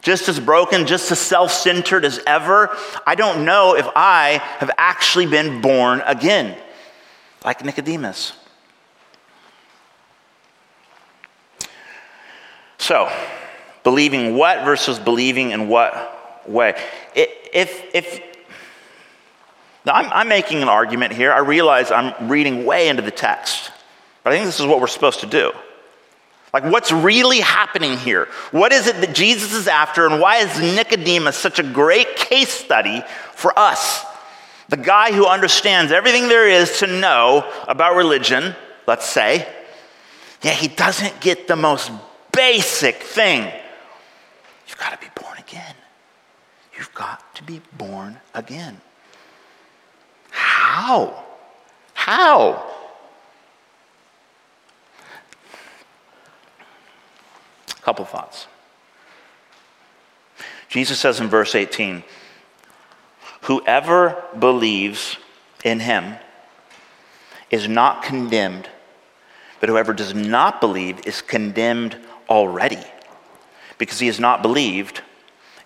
just 0.00 0.28
as 0.28 0.40
broken, 0.40 0.86
just 0.86 1.10
as 1.12 1.18
self 1.20 1.52
centered 1.52 2.04
as 2.04 2.20
ever. 2.26 2.76
I 3.06 3.14
don't 3.14 3.44
know 3.44 3.76
if 3.76 3.86
I 3.94 4.40
have 4.58 4.70
actually 4.76 5.26
been 5.26 5.60
born 5.60 6.02
again, 6.06 6.56
like 7.44 7.64
Nicodemus. 7.64 8.32
So, 12.82 13.08
believing 13.84 14.34
what 14.34 14.64
versus 14.64 14.98
believing 14.98 15.52
in 15.52 15.68
what 15.68 16.48
way? 16.48 16.74
If, 17.14 17.94
if, 17.94 18.20
now 19.86 19.92
I'm, 19.92 20.12
I'm 20.12 20.28
making 20.28 20.62
an 20.62 20.68
argument 20.68 21.12
here. 21.12 21.32
I 21.32 21.38
realize 21.38 21.92
I'm 21.92 22.28
reading 22.28 22.66
way 22.66 22.88
into 22.88 23.02
the 23.02 23.12
text, 23.12 23.70
but 24.24 24.32
I 24.32 24.36
think 24.36 24.46
this 24.46 24.58
is 24.58 24.66
what 24.66 24.80
we're 24.80 24.88
supposed 24.88 25.20
to 25.20 25.26
do. 25.26 25.52
Like, 26.52 26.64
what's 26.64 26.90
really 26.90 27.38
happening 27.38 27.98
here? 27.98 28.26
What 28.50 28.72
is 28.72 28.88
it 28.88 28.96
that 28.96 29.14
Jesus 29.14 29.52
is 29.52 29.68
after, 29.68 30.04
and 30.04 30.20
why 30.20 30.38
is 30.38 30.58
Nicodemus 30.58 31.36
such 31.36 31.60
a 31.60 31.62
great 31.62 32.16
case 32.16 32.50
study 32.50 33.04
for 33.34 33.56
us? 33.56 34.04
The 34.70 34.76
guy 34.76 35.12
who 35.12 35.24
understands 35.28 35.92
everything 35.92 36.26
there 36.26 36.48
is 36.48 36.80
to 36.80 36.88
know 36.88 37.48
about 37.68 37.94
religion, 37.94 38.56
let's 38.88 39.08
say, 39.08 39.46
yeah, 40.42 40.50
he 40.50 40.66
doesn't 40.66 41.20
get 41.20 41.46
the 41.46 41.54
most 41.54 41.92
basic 42.32 42.96
thing. 42.96 43.52
You've 44.66 44.78
got 44.78 44.92
to 44.92 44.98
be 44.98 45.12
born 45.20 45.38
again. 45.38 45.74
You've 46.76 46.94
got 46.94 47.34
to 47.36 47.42
be 47.42 47.60
born 47.76 48.18
again. 48.34 48.80
How? 50.30 51.24
How? 51.94 52.70
A 57.70 57.82
couple 57.82 58.04
thoughts. 58.04 58.46
Jesus 60.68 60.98
says 60.98 61.20
in 61.20 61.28
verse 61.28 61.54
18, 61.54 62.02
Whoever 63.42 64.24
believes 64.38 65.18
in 65.64 65.80
him 65.80 66.14
is 67.50 67.68
not 67.68 68.02
condemned, 68.02 68.68
but 69.60 69.68
whoever 69.68 69.92
does 69.92 70.14
not 70.14 70.60
believe 70.60 71.06
is 71.06 71.20
condemned 71.20 71.98
already 72.32 72.78
because 73.76 73.98
he 73.98 74.06
has 74.06 74.18
not 74.18 74.40
believed 74.40 75.02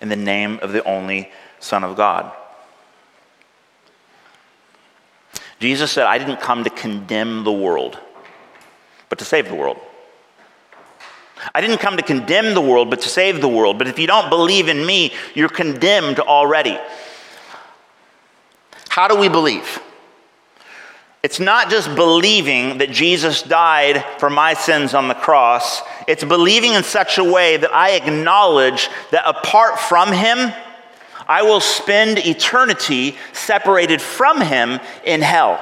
in 0.00 0.08
the 0.08 0.16
name 0.16 0.58
of 0.62 0.72
the 0.72 0.82
only 0.82 1.30
Son 1.60 1.84
of 1.84 1.96
God. 1.96 2.32
Jesus 5.60 5.92
said, 5.92 6.06
I 6.06 6.18
didn't 6.18 6.40
come 6.40 6.64
to 6.64 6.70
condemn 6.70 7.44
the 7.44 7.52
world, 7.52 7.98
but 9.08 9.20
to 9.20 9.24
save 9.24 9.48
the 9.48 9.54
world. 9.54 9.78
I 11.54 11.60
didn't 11.60 11.78
come 11.78 11.96
to 11.98 12.02
condemn 12.02 12.52
the 12.54 12.60
world, 12.60 12.90
but 12.90 13.00
to 13.02 13.08
save 13.08 13.40
the 13.40 13.48
world. 13.48 13.78
But 13.78 13.86
if 13.86 13.98
you 13.98 14.08
don't 14.08 14.28
believe 14.28 14.68
in 14.68 14.84
me, 14.84 15.12
you're 15.34 15.48
condemned 15.48 16.18
already. 16.18 16.78
How 18.88 19.06
do 19.06 19.16
we 19.16 19.28
believe? 19.28 19.80
It's 21.26 21.40
not 21.40 21.70
just 21.70 21.92
believing 21.96 22.78
that 22.78 22.92
Jesus 22.92 23.42
died 23.42 24.04
for 24.20 24.30
my 24.30 24.54
sins 24.54 24.94
on 24.94 25.08
the 25.08 25.14
cross, 25.14 25.82
it's 26.06 26.22
believing 26.22 26.74
in 26.74 26.84
such 26.84 27.18
a 27.18 27.24
way 27.24 27.56
that 27.56 27.74
I 27.74 27.96
acknowledge 27.96 28.88
that 29.10 29.28
apart 29.28 29.80
from 29.80 30.12
Him, 30.12 30.52
I 31.26 31.42
will 31.42 31.58
spend 31.58 32.18
eternity 32.18 33.16
separated 33.32 34.00
from 34.00 34.40
Him 34.40 34.78
in 35.04 35.20
hell. 35.20 35.58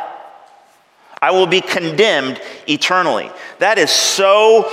I 1.23 1.31
will 1.31 1.47
be 1.47 1.63
condemned 1.63 2.43
eternally. 2.69 3.31
That 3.59 3.79
is 3.79 3.91
so. 3.91 4.71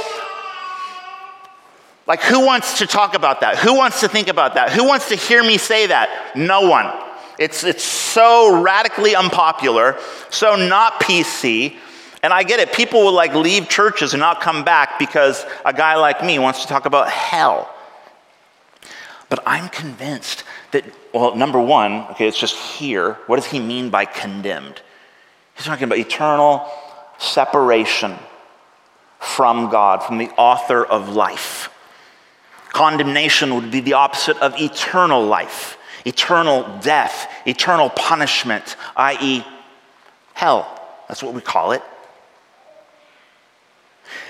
Like, 2.05 2.21
who 2.21 2.45
wants 2.45 2.79
to 2.79 2.85
talk 2.85 3.15
about 3.15 3.39
that? 3.39 3.59
Who 3.59 3.77
wants 3.77 4.01
to 4.01 4.09
think 4.09 4.27
about 4.27 4.55
that? 4.55 4.73
Who 4.73 4.85
wants 4.85 5.07
to 5.07 5.15
hear 5.15 5.41
me 5.41 5.57
say 5.57 5.87
that? 5.87 6.35
No 6.35 6.67
one. 6.67 6.91
It's, 7.41 7.63
it's 7.63 7.83
so 7.83 8.61
radically 8.61 9.15
unpopular, 9.15 9.97
so 10.29 10.55
not 10.55 11.01
PC. 11.01 11.75
And 12.21 12.31
I 12.31 12.43
get 12.43 12.59
it. 12.59 12.71
People 12.71 13.03
will 13.03 13.13
like 13.13 13.33
leave 13.33 13.67
churches 13.67 14.13
and 14.13 14.19
not 14.19 14.41
come 14.41 14.63
back 14.63 14.99
because 14.99 15.43
a 15.65 15.73
guy 15.73 15.95
like 15.95 16.23
me 16.23 16.37
wants 16.37 16.61
to 16.61 16.67
talk 16.67 16.85
about 16.85 17.09
hell. 17.09 17.73
But 19.27 19.41
I'm 19.47 19.69
convinced 19.69 20.43
that, 20.69 20.85
well, 21.15 21.35
number 21.35 21.59
one, 21.59 22.05
okay, 22.11 22.27
it's 22.27 22.37
just 22.37 22.55
here. 22.55 23.13
What 23.25 23.37
does 23.37 23.47
he 23.47 23.59
mean 23.59 23.89
by 23.89 24.05
condemned? 24.05 24.79
He's 25.55 25.65
talking 25.65 25.85
about 25.85 25.97
eternal 25.97 26.69
separation 27.17 28.19
from 29.19 29.71
God, 29.71 30.03
from 30.03 30.19
the 30.19 30.29
author 30.37 30.85
of 30.85 31.09
life. 31.09 31.73
Condemnation 32.69 33.55
would 33.55 33.71
be 33.71 33.79
the 33.79 33.93
opposite 33.93 34.37
of 34.37 34.53
eternal 34.61 35.23
life 35.25 35.79
eternal 36.05 36.79
death, 36.81 37.29
eternal 37.45 37.89
punishment, 37.89 38.75
i.e., 38.95 39.43
hell. 40.33 40.79
That's 41.07 41.21
what 41.21 41.33
we 41.33 41.41
call 41.41 41.71
it. 41.73 41.81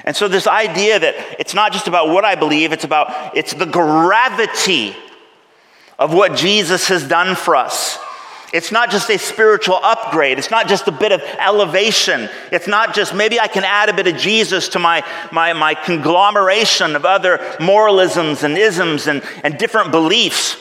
And 0.04 0.16
so, 0.16 0.28
this 0.28 0.48
idea 0.48 1.00
that 1.00 1.40
it's 1.40 1.54
not 1.54 1.72
just 1.72 1.88
about 1.88 2.10
what 2.10 2.26
I 2.26 2.36
believe, 2.36 2.72
it's 2.72 2.84
about 2.84 3.36
it's 3.38 3.54
the 3.54 3.66
gravity 3.66 4.96
of 6.00 6.14
what 6.14 6.36
Jesus 6.36 6.88
has 6.88 7.08
done 7.08 7.36
for 7.36 7.56
us. 7.56 8.00
It's 8.54 8.72
not 8.72 8.92
just 8.92 9.10
a 9.10 9.18
spiritual 9.18 9.80
upgrade. 9.82 10.38
It's 10.38 10.52
not 10.52 10.68
just 10.68 10.88
a 10.88 10.92
bit 10.92 11.14
of 11.14 11.22
elevation. 11.40 12.30
It's 12.52 12.68
not 12.68 12.94
just 12.94 13.14
maybe 13.16 13.40
I 13.40 13.48
can 13.48 13.64
add 13.64 13.88
a 13.88 13.94
bit 13.94 14.08
of 14.08 14.18
Jesus 14.18 14.70
to 14.70 14.80
my, 14.80 15.06
my, 15.32 15.54
my 15.54 15.74
conglomeration 15.74 16.96
of 16.98 17.06
other 17.06 17.40
moralisms 17.62 18.44
and 18.44 18.58
isms 18.58 19.08
and, 19.08 19.24
and 19.44 19.58
different 19.58 19.92
beliefs. 19.92 20.58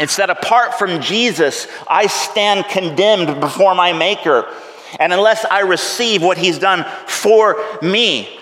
Instead, 0.00 0.30
apart 0.30 0.74
from 0.74 1.00
Jesus, 1.00 1.68
I 1.88 2.06
stand 2.06 2.66
condemned 2.66 3.40
before 3.40 3.74
my 3.74 3.92
Maker. 3.92 4.52
And 4.98 5.12
unless 5.12 5.44
I 5.44 5.60
receive 5.60 6.22
what 6.22 6.38
He's 6.38 6.58
done 6.58 6.84
for 7.06 7.62
me, 7.82 8.38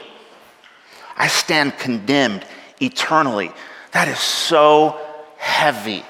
I 1.16 1.28
stand 1.28 1.76
condemned 1.78 2.44
eternally. 2.80 3.52
That 3.92 4.08
is 4.08 4.18
so 4.18 4.98
heavy. 5.36 6.04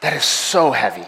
That 0.00 0.14
is 0.14 0.24
so 0.24 0.70
heavy. 0.70 1.06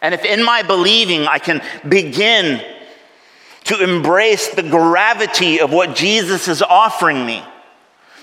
And 0.00 0.14
if 0.14 0.24
in 0.24 0.44
my 0.44 0.62
believing 0.62 1.26
I 1.26 1.38
can 1.38 1.62
begin 1.88 2.64
to 3.64 3.82
embrace 3.82 4.48
the 4.48 4.62
gravity 4.62 5.60
of 5.60 5.72
what 5.72 5.94
Jesus 5.94 6.48
is 6.48 6.62
offering 6.62 7.24
me, 7.24 7.42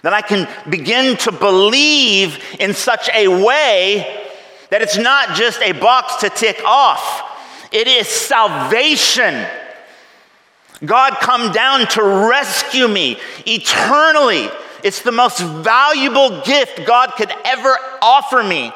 then 0.01 0.13
I 0.13 0.21
can 0.21 0.47
begin 0.69 1.17
to 1.17 1.31
believe 1.31 2.43
in 2.59 2.73
such 2.73 3.09
a 3.13 3.27
way 3.27 4.27
that 4.69 4.81
it's 4.81 4.97
not 4.97 5.35
just 5.35 5.62
a 5.62 5.73
box 5.73 6.17
to 6.17 6.29
tick 6.29 6.62
off, 6.65 7.23
it 7.71 7.88
is 7.88 8.07
salvation. 8.07 9.45
God 10.85 11.17
come 11.19 11.51
down 11.51 11.88
to 11.89 12.03
rescue 12.03 12.88
me 12.88 13.17
eternally. 13.45 14.49
It's 14.83 15.01
the 15.01 15.12
most 15.12 15.39
valuable 15.39 16.41
gift 16.41 16.85
God 16.85 17.12
could 17.17 17.31
ever 17.43 17.75
offer 18.01 18.41
me. 18.41 18.71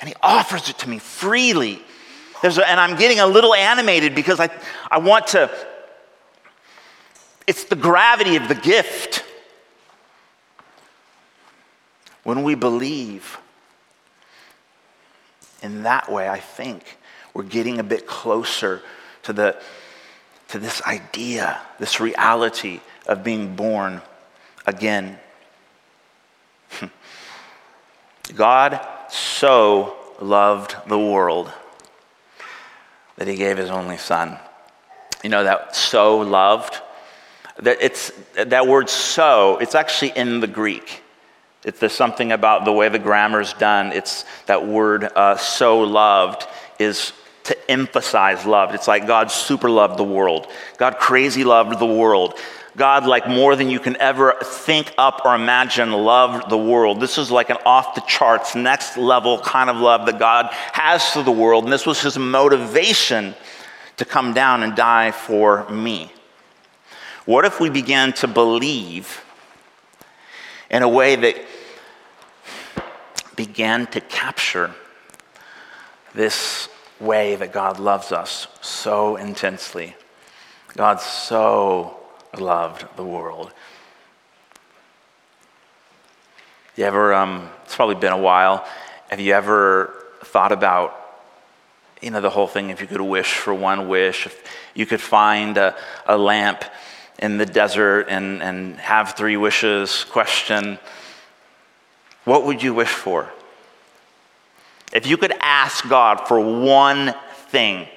And 0.00 0.08
He 0.08 0.14
offers 0.20 0.68
it 0.68 0.78
to 0.78 0.88
me 0.88 0.98
freely. 0.98 1.80
A, 2.42 2.68
and 2.68 2.80
I'm 2.80 2.96
getting 2.96 3.20
a 3.20 3.26
little 3.26 3.54
animated 3.54 4.14
because 4.14 4.40
I, 4.40 4.50
I 4.90 4.98
want 4.98 5.28
to, 5.28 5.50
it's 7.46 7.64
the 7.64 7.76
gravity 7.76 8.36
of 8.36 8.48
the 8.48 8.54
gift. 8.54 9.24
When 12.24 12.42
we 12.42 12.54
believe 12.54 13.38
in 15.62 15.84
that 15.84 16.10
way, 16.10 16.28
I 16.28 16.40
think 16.40 16.98
we're 17.32 17.42
getting 17.42 17.78
a 17.78 17.82
bit 17.82 18.06
closer 18.06 18.82
to, 19.24 19.32
the, 19.32 19.56
to 20.48 20.58
this 20.58 20.82
idea, 20.82 21.60
this 21.78 22.00
reality 22.00 22.80
of 23.06 23.22
being 23.22 23.54
born 23.54 24.02
again. 24.66 25.18
God 28.34 28.80
so 29.10 29.96
loved 30.20 30.76
the 30.88 30.98
world 30.98 31.52
that 33.16 33.28
he 33.28 33.36
gave 33.36 33.58
his 33.58 33.70
only 33.70 33.98
son. 33.98 34.38
You 35.22 35.30
know 35.30 35.44
that 35.44 35.76
so 35.76 36.18
loved? 36.18 36.80
That 37.60 37.78
it's 37.80 38.12
that 38.34 38.66
word 38.66 38.90
so, 38.90 39.58
it's 39.58 39.74
actually 39.74 40.12
in 40.16 40.40
the 40.40 40.46
Greek. 40.46 41.03
If 41.64 41.80
there's 41.80 41.92
something 41.92 42.32
about 42.32 42.64
the 42.64 42.72
way 42.72 42.88
the 42.88 42.98
grammar's 42.98 43.54
done, 43.54 43.92
it's 43.92 44.24
that 44.46 44.66
word 44.66 45.04
uh, 45.04 45.36
so 45.36 45.80
loved 45.80 46.46
is 46.78 47.12
to 47.44 47.70
emphasize 47.70 48.44
love. 48.44 48.74
It's 48.74 48.88
like 48.88 49.06
God 49.06 49.30
super 49.30 49.70
loved 49.70 49.98
the 49.98 50.04
world. 50.04 50.46
God 50.78 50.98
crazy 50.98 51.44
loved 51.44 51.78
the 51.78 51.86
world. 51.86 52.38
God, 52.76 53.06
like 53.06 53.28
more 53.28 53.54
than 53.54 53.70
you 53.70 53.78
can 53.78 53.96
ever 53.98 54.34
think 54.42 54.92
up 54.98 55.22
or 55.24 55.34
imagine, 55.34 55.92
loved 55.92 56.50
the 56.50 56.58
world. 56.58 57.00
This 57.00 57.18
is 57.18 57.30
like 57.30 57.50
an 57.50 57.58
off 57.64 57.94
the 57.94 58.00
charts, 58.02 58.56
next 58.56 58.96
level 58.96 59.38
kind 59.38 59.70
of 59.70 59.76
love 59.76 60.06
that 60.06 60.18
God 60.18 60.48
has 60.72 61.08
for 61.10 61.22
the 61.22 61.30
world. 61.30 61.64
And 61.64 61.72
this 61.72 61.86
was 61.86 62.00
his 62.00 62.18
motivation 62.18 63.34
to 63.98 64.04
come 64.04 64.34
down 64.34 64.64
and 64.64 64.74
die 64.74 65.12
for 65.12 65.68
me. 65.70 66.10
What 67.26 67.44
if 67.44 67.60
we 67.60 67.70
began 67.70 68.12
to 68.14 68.26
believe 68.26 69.24
in 70.68 70.82
a 70.82 70.88
way 70.88 71.14
that 71.14 71.36
began 73.36 73.86
to 73.88 74.00
capture 74.00 74.74
this 76.14 76.68
way 77.00 77.36
that 77.36 77.52
God 77.52 77.78
loves 77.78 78.12
us 78.12 78.46
so 78.60 79.16
intensely? 79.16 79.96
God 80.76 81.00
so 81.00 81.98
loved 82.38 82.84
the 82.96 83.04
world. 83.04 83.52
You 86.76 86.84
ever, 86.84 87.14
um, 87.14 87.48
it's 87.64 87.76
probably 87.76 87.94
been 87.94 88.12
a 88.12 88.18
while, 88.18 88.66
have 89.08 89.20
you 89.20 89.32
ever 89.32 89.94
thought 90.24 90.50
about, 90.50 91.00
you 92.02 92.10
know, 92.10 92.20
the 92.20 92.30
whole 92.30 92.48
thing, 92.48 92.70
if 92.70 92.80
you 92.80 92.88
could 92.88 93.00
wish 93.00 93.34
for 93.34 93.54
one 93.54 93.88
wish, 93.88 94.26
if 94.26 94.42
you 94.74 94.84
could 94.84 95.00
find 95.00 95.56
a, 95.56 95.76
a 96.06 96.18
lamp 96.18 96.64
in 97.20 97.38
the 97.38 97.46
desert 97.46 98.06
and, 98.08 98.42
and 98.42 98.76
have 98.78 99.12
three 99.12 99.36
wishes, 99.36 100.02
question, 100.02 100.78
what 102.24 102.44
would 102.44 102.62
you 102.62 102.74
wish 102.74 102.88
for? 102.88 103.30
If 104.92 105.06
you 105.06 105.16
could 105.16 105.32
ask 105.40 105.86
God 105.88 106.26
for 106.26 106.40
one 106.40 107.14
thing, 107.48 107.88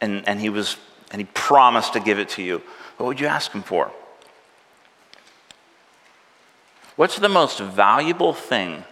and, 0.00 0.26
and, 0.28 0.40
he 0.40 0.48
was, 0.48 0.76
and 1.10 1.20
he 1.20 1.28
promised 1.34 1.94
to 1.94 2.00
give 2.00 2.18
it 2.18 2.28
to 2.30 2.42
you, 2.42 2.62
what 2.96 3.06
would 3.06 3.20
you 3.20 3.26
ask 3.26 3.52
him 3.52 3.62
for? 3.62 3.90
What's 6.96 7.16
the 7.16 7.28
most 7.28 7.60
valuable 7.60 8.32
thing 8.32 8.84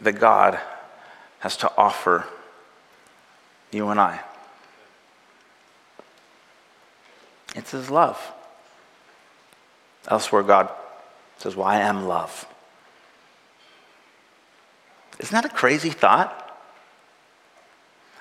that 0.00 0.12
God 0.12 0.58
has 1.40 1.56
to 1.58 1.72
offer 1.76 2.26
you 3.70 3.88
and 3.88 4.00
I? 4.00 4.20
It's 7.54 7.70
his 7.70 7.90
love. 7.90 8.20
Elsewhere, 10.08 10.42
God 10.42 10.70
says, 11.38 11.56
Well, 11.56 11.66
I 11.66 11.80
am 11.80 12.06
love. 12.06 12.46
Isn't 15.18 15.34
that 15.34 15.44
a 15.44 15.54
crazy 15.54 15.90
thought? 15.90 16.42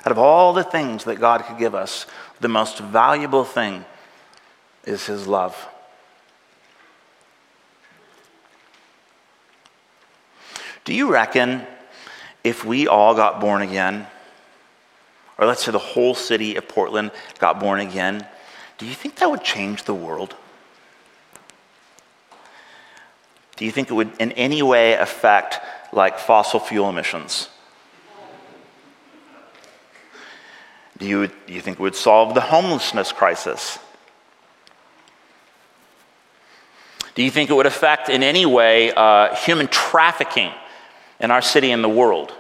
Out 0.06 0.12
of 0.12 0.18
all 0.18 0.54
the 0.54 0.64
things 0.64 1.06
that 1.06 1.20
God 1.20 1.44
could 1.44 1.58
give 1.58 1.74
us, 1.74 2.06
the 2.40 2.48
most 2.48 2.80
valuable 2.80 3.44
thing 3.44 3.86
is 4.86 5.06
his 5.06 5.28
love. 5.28 5.68
Do 10.84 10.94
you 10.94 11.12
reckon 11.12 11.66
if 12.44 12.64
we 12.64 12.88
all 12.88 13.16
got 13.16 13.42
born 13.42 13.64
again, 13.64 14.06
or 15.40 15.48
let's 15.48 15.66
say 15.66 15.72
the 15.72 15.80
whole 15.80 16.14
city 16.14 16.56
of 16.56 16.68
Portland 16.68 17.12
got 17.40 17.60
born 17.60 17.80
again, 17.80 18.26
do 18.78 18.86
you 18.86 18.94
think 18.94 19.16
that 19.16 19.30
would 19.30 19.44
change 19.44 19.84
the 19.84 19.96
world? 19.96 20.36
Do 23.56 23.66
you 23.66 23.72
think 23.72 23.90
it 23.90 23.94
would 23.94 24.12
in 24.20 24.32
any 24.34 24.62
way 24.62 24.94
affect 24.94 25.60
like 25.94 26.20
fossil 26.20 26.60
fuel 26.60 26.90
emissions? 26.90 27.50
Do 30.98 31.06
you, 31.06 31.28
do 31.28 31.54
you 31.54 31.62
think 31.62 31.80
it 31.80 31.82
would 31.82 31.96
solve 31.96 32.34
the 32.34 32.42
homelessness 32.42 33.12
crisis? 33.12 33.80
Do 37.16 37.24
you 37.24 37.32
think 37.32 37.50
it 37.50 37.54
would 37.54 37.66
affect 37.66 38.10
in 38.10 38.24
any 38.24 38.46
way 38.46 38.92
uh, 38.92 39.34
human 39.36 39.68
trafficking 39.68 40.52
in 41.20 41.32
our 41.32 41.42
city 41.42 41.72
and 41.72 41.84
the 41.84 41.90
world? 41.90 42.34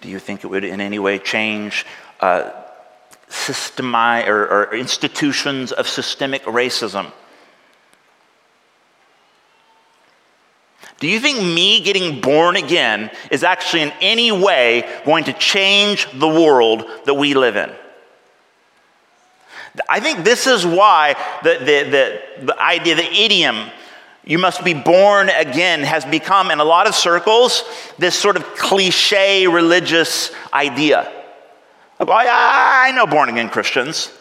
Do 0.00 0.08
you 0.08 0.18
think 0.18 0.44
it 0.44 0.48
would 0.48 0.64
in 0.64 0.80
any 0.80 0.98
way 0.98 1.18
change 1.18 1.86
uh, 2.20 2.50
systemi- 3.28 4.26
or, 4.26 4.46
or 4.46 4.74
institutions 4.74 5.72
of 5.72 5.88
systemic 5.88 6.44
racism? 6.44 7.12
Do 10.98 11.08
you 11.08 11.20
think 11.20 11.38
me 11.38 11.80
getting 11.82 12.20
born 12.20 12.56
again 12.56 13.10
is 13.30 13.44
actually 13.44 13.82
in 13.82 13.92
any 14.00 14.32
way 14.32 15.00
going 15.04 15.24
to 15.24 15.32
change 15.34 16.08
the 16.18 16.28
world 16.28 16.86
that 17.04 17.14
we 17.14 17.34
live 17.34 17.56
in? 17.56 17.70
I 19.88 20.00
think 20.00 20.24
this 20.24 20.46
is 20.46 20.64
why 20.64 21.14
the, 21.42 21.58
the, 21.58 21.90
the, 21.90 22.46
the 22.46 22.62
idea, 22.62 22.94
the 22.94 23.12
idiom, 23.12 23.70
you 24.24 24.38
must 24.38 24.64
be 24.64 24.72
born 24.72 25.28
again, 25.28 25.80
has 25.80 26.04
become, 26.06 26.50
in 26.50 26.60
a 26.60 26.64
lot 26.64 26.86
of 26.86 26.94
circles, 26.94 27.62
this 27.98 28.18
sort 28.18 28.36
of 28.36 28.44
cliche 28.54 29.46
religious 29.46 30.30
idea. 30.52 31.12
Of, 31.98 32.10
I, 32.10 32.92
know 32.94 33.06
born 33.06 33.28
again 33.28 33.48
Christians. 33.48 34.12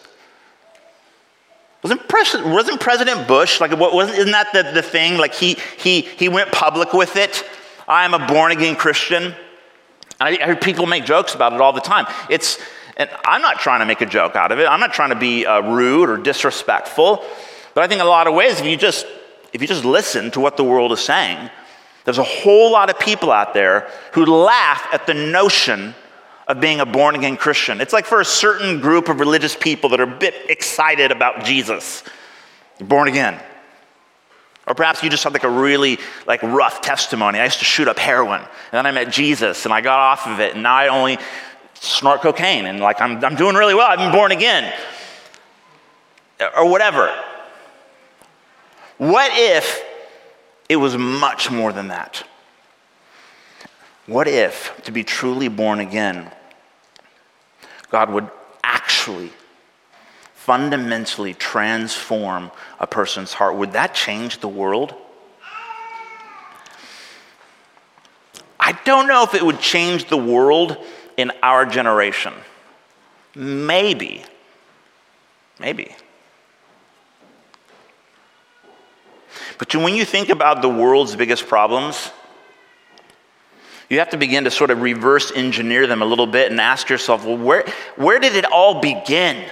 Wasn't, 1.84 2.08
President, 2.08 2.52
wasn't 2.52 2.80
President 2.80 3.28
Bush, 3.28 3.62
like, 3.62 3.72
wasn't, 3.78 4.18
isn't 4.18 4.32
that 4.32 4.52
the, 4.54 4.64
the 4.72 4.82
thing? 4.82 5.18
Like, 5.18 5.36
he, 5.36 5.58
he, 5.78 6.02
he 6.02 6.30
went 6.30 6.52
public 6.52 6.94
with 6.94 7.16
it. 7.16 7.46
I 7.88 8.06
am 8.06 8.14
a 8.14 8.28
born 8.28 8.52
again 8.52 8.76
Christian. 8.76 9.36
I, 10.20 10.30
I 10.30 10.46
hear 10.46 10.56
people 10.56 10.86
make 10.88 11.06
jokes 11.06 11.36
about 11.36 11.54
it 11.54 11.62
all 11.62 11.74
the 11.74 11.82
time. 11.82 12.08
It's, 12.30 12.60
and 12.98 13.10
I'm 13.26 13.42
not 13.42 13.60
trying 13.60 13.82
to 13.82 13.86
make 13.86 14.02
a 14.02 14.06
joke 14.06 14.36
out 14.36 14.52
of 14.52 14.60
it. 14.60 14.66
I'm 14.66 14.80
not 14.80 14.94
trying 14.94 15.10
to 15.10 15.16
be 15.16 15.46
uh, 15.46 15.62
rude 15.62 16.10
or 16.10 16.18
disrespectful. 16.18 17.24
But 17.74 17.84
I 17.84 17.88
think 17.88 18.00
in 18.00 18.08
a 18.08 18.10
lot 18.10 18.26
of 18.26 18.34
ways, 18.34 18.60
if 18.60 18.66
you 18.66 18.78
just 18.78 19.06
if 19.54 19.62
you 19.62 19.68
just 19.68 19.86
listen 19.86 20.32
to 20.32 20.40
what 20.42 20.58
the 20.58 20.64
world 20.64 20.92
is 20.92 21.00
saying, 21.00 21.50
there's 22.04 22.18
a 22.18 22.24
whole 22.24 22.72
lot 22.72 22.90
of 22.90 23.00
people 23.00 23.32
out 23.32 23.54
there 23.54 23.90
who 24.12 24.26
laugh 24.26 24.86
at 24.92 25.08
the 25.08 25.14
notion 25.14 25.96
of 26.48 26.60
being 26.60 26.80
a 26.80 26.86
born 26.86 27.16
again 27.16 27.38
Christian. 27.38 27.82
It's 27.82 27.94
like 27.94 28.06
for 28.06 28.22
a 28.22 28.26
certain 28.26 28.80
group 28.80 29.10
of 29.10 29.20
religious 29.20 29.56
people 29.56 29.90
that 29.90 30.00
are 30.00 30.04
a 30.04 30.18
bit 30.18 30.36
excited 30.50 31.12
about 31.12 31.44
Jesus. 31.44 32.04
You're 32.80 32.88
born 32.88 33.08
again. 33.08 33.42
Or 34.68 34.74
perhaps 34.74 35.04
you 35.04 35.10
just 35.10 35.24
have 35.24 35.34
like 35.34 35.44
a 35.44 35.50
really 35.50 36.00
like 36.26 36.42
rough 36.42 36.82
testimony. 36.82 37.40
I 37.40 37.46
used 37.46 37.60
to 37.60 37.66
shoot 37.66 37.88
up 37.88 38.00
heroin, 38.00 38.42
and 38.42 38.50
then 38.72 38.86
I 38.86 38.92
met 38.92 39.12
Jesus, 39.12 39.66
and 39.66 39.74
I 39.74 39.82
got 39.82 40.00
off 40.00 40.28
of 40.28 40.40
it, 40.40 40.54
and 40.54 40.64
now 40.64 40.76
I 40.76 40.88
only 40.88 41.20
snort 41.76 42.22
cocaine, 42.22 42.66
and 42.66 42.80
like 42.80 43.00
I'm, 43.00 43.24
I'm 43.24 43.36
doing 43.36 43.56
really 43.56 43.76
well. 43.76 43.88
I've 43.88 44.00
been 44.00 44.12
born 44.12 44.32
again, 44.32 44.74
or 46.58 46.70
whatever. 46.70 47.14
What 48.98 49.32
if 49.36 49.84
it 50.68 50.78
was 50.78 50.98
much 50.98 51.52
more 51.52 51.72
than 51.72 51.90
that? 51.90 52.24
What 54.08 54.28
if, 54.28 54.80
to 54.84 54.92
be 54.92 55.04
truly 55.04 55.48
born 55.48 55.80
again, 55.80 56.32
God 57.90 58.12
would 58.12 58.30
actually 58.64 59.32
fundamentally 60.34 61.34
transform 61.34 62.52
a 62.80 62.86
person's 62.86 63.34
heart? 63.34 63.56
Would 63.56 63.74
that 63.74 63.96
change 63.96 64.40
the 64.40 64.48
world? 64.48 64.94
I 68.60 68.74
don't 68.84 69.08
know 69.08 69.24
if 69.24 69.34
it 69.34 69.44
would 69.44 69.60
change 69.60 70.06
the 70.06 70.18
world 70.18 70.78
in 71.18 71.32
our 71.42 71.66
generation. 71.66 72.34
Maybe. 73.36 74.24
Maybe. 75.60 75.96
But 79.58 79.74
when 79.76 79.96
you 79.96 80.06
think 80.06 80.30
about 80.30 80.62
the 80.62 80.70
world's 80.70 81.16
biggest 81.16 81.48
problems, 81.48 82.12
you 83.96 84.00
have 84.00 84.10
to 84.10 84.18
begin 84.18 84.44
to 84.44 84.52
sort 84.52 84.72
of 84.72 84.82
reverse 84.82 85.32
engineer 85.34 85.88
them 85.88 86.02
a 86.02 86.06
little 86.06 86.28
bit 86.28 86.52
and 86.52 86.60
ask 86.60 86.90
yourself, 86.90 87.24
well, 87.24 87.38
where, 87.38 87.66
where 87.96 88.20
did 88.20 88.36
it 88.36 88.44
all 88.44 88.82
begin? 88.82 89.50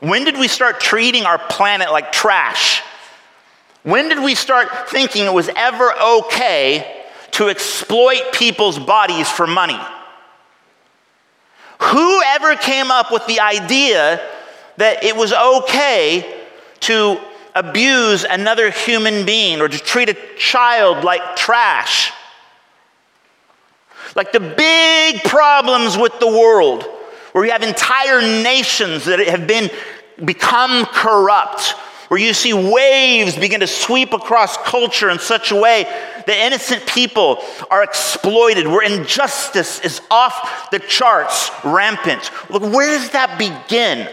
When 0.00 0.24
did 0.24 0.36
we 0.36 0.46
start 0.46 0.78
treating 0.78 1.24
our 1.24 1.38
planet 1.38 1.90
like 1.90 2.12
trash? 2.12 2.82
When 3.82 4.10
did 4.10 4.22
we 4.22 4.34
start 4.34 4.90
thinking 4.90 5.24
it 5.24 5.32
was 5.32 5.48
ever 5.56 5.90
okay 6.18 7.04
to 7.30 7.48
exploit 7.48 8.20
people's 8.34 8.78
bodies 8.78 9.30
for 9.30 9.46
money? 9.46 9.80
Whoever 11.80 12.54
came 12.56 12.90
up 12.90 13.10
with 13.10 13.26
the 13.26 13.40
idea 13.40 14.20
that 14.76 15.02
it 15.02 15.16
was 15.16 15.32
okay 15.32 16.44
to 16.80 17.18
abuse 17.54 18.24
another 18.24 18.70
human 18.70 19.24
being 19.24 19.62
or 19.62 19.68
to 19.68 19.78
treat 19.78 20.10
a 20.10 20.16
child 20.36 21.04
like 21.04 21.36
trash? 21.36 22.12
Like 24.14 24.32
the 24.32 24.40
big 24.40 25.22
problems 25.24 25.96
with 25.96 26.18
the 26.20 26.26
world, 26.26 26.84
where 27.32 27.44
you 27.44 27.50
have 27.52 27.62
entire 27.62 28.20
nations 28.20 29.06
that 29.06 29.18
have 29.20 29.46
been 29.46 29.70
become 30.24 30.84
corrupt, 30.86 31.70
where 32.08 32.20
you 32.20 32.34
see 32.34 32.52
waves 32.52 33.36
begin 33.36 33.60
to 33.60 33.66
sweep 33.66 34.12
across 34.12 34.58
culture 34.58 35.08
in 35.08 35.18
such 35.18 35.50
a 35.50 35.56
way 35.56 35.84
that 35.84 36.28
innocent 36.28 36.86
people 36.86 37.42
are 37.70 37.82
exploited, 37.82 38.66
where 38.66 38.82
injustice 38.82 39.80
is 39.80 40.02
off 40.10 40.68
the 40.70 40.78
charts, 40.78 41.50
rampant. 41.64 42.30
Look, 42.50 42.62
where 42.62 42.98
does 42.98 43.08
that 43.10 43.38
begin? 43.38 44.00
It 44.00 44.10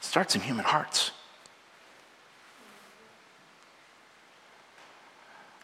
starts 0.00 0.36
in 0.36 0.40
human 0.42 0.64
hearts. 0.64 1.10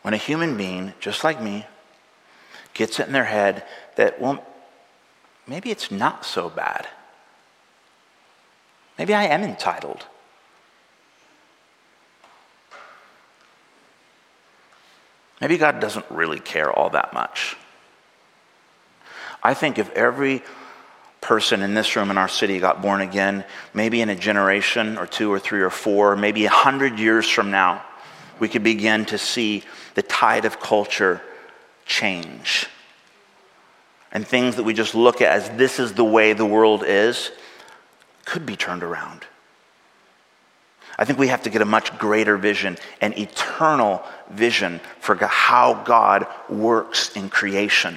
When 0.03 0.15
a 0.15 0.19
human 0.19 0.57
being, 0.57 0.93
just 1.01 1.25
like 1.25 1.41
me, 1.41 1.67
gets 2.75 3.01
it 3.01 3.07
in 3.07 3.13
their 3.13 3.25
head 3.25 3.65
that, 3.97 4.21
well, 4.21 4.45
maybe 5.47 5.71
it's 5.71 5.91
not 5.91 6.25
so 6.25 6.51
bad. 6.51 6.87
Maybe 8.99 9.15
I 9.15 9.25
am 9.25 9.43
entitled. 9.43 10.05
Maybe 15.41 15.59
God 15.59 15.81
doesn't 15.81 16.07
really 16.09 16.39
care 16.39 16.71
all 16.71 16.91
that 16.91 17.13
much. 17.13 17.57
I 19.43 19.55
think 19.55 19.79
if 19.79 19.91
every 19.91 20.43
person 21.21 21.63
in 21.63 21.75
this 21.75 21.97
room 21.97 22.11
in 22.11 22.19
our 22.19 22.29
city 22.29 22.61
got 22.61 22.81
born 22.81 23.01
again, 23.01 23.45
maybe 23.75 24.01
in 24.01 24.09
a 24.09 24.15
generation 24.15 24.99
or 24.99 25.07
two 25.07 25.33
or 25.33 25.41
three 25.41 25.63
or 25.63 25.71
four, 25.71 26.15
maybe 26.15 26.45
a 26.45 26.51
hundred 26.51 26.99
years 26.99 27.29
from 27.29 27.51
now, 27.51 27.83
we 28.43 28.49
could 28.49 28.65
begin 28.65 29.05
to 29.05 29.19
see 29.19 29.63
the 29.95 30.03
tide 30.03 30.47
of 30.47 30.59
culture 30.59 31.23
change. 31.87 32.67
And 34.11 34.27
things 34.27 34.57
that 34.57 34.65
we 34.65 34.75
just 34.75 34.97
look 34.97 35.21
at 35.21 35.31
as 35.31 35.49
this 35.51 35.79
is 35.79 35.93
the 35.93 36.03
way 36.03 36.33
the 36.33 36.45
world 36.45 36.83
is 36.85 37.31
could 38.25 38.45
be 38.45 38.57
turned 38.57 38.83
around. 38.83 39.25
I 40.99 41.05
think 41.05 41.21
we 41.21 41.29
have 41.29 41.45
to 41.45 41.51
get 41.51 41.63
a 41.63 41.65
much 41.65 41.97
greater 42.01 42.37
vision, 42.37 42.79
an 43.01 43.17
eternal 43.17 44.03
vision 44.29 44.81
for 44.99 45.15
how 45.15 45.75
God 45.85 46.27
works 46.49 47.15
in 47.15 47.31
creation. 47.31 47.97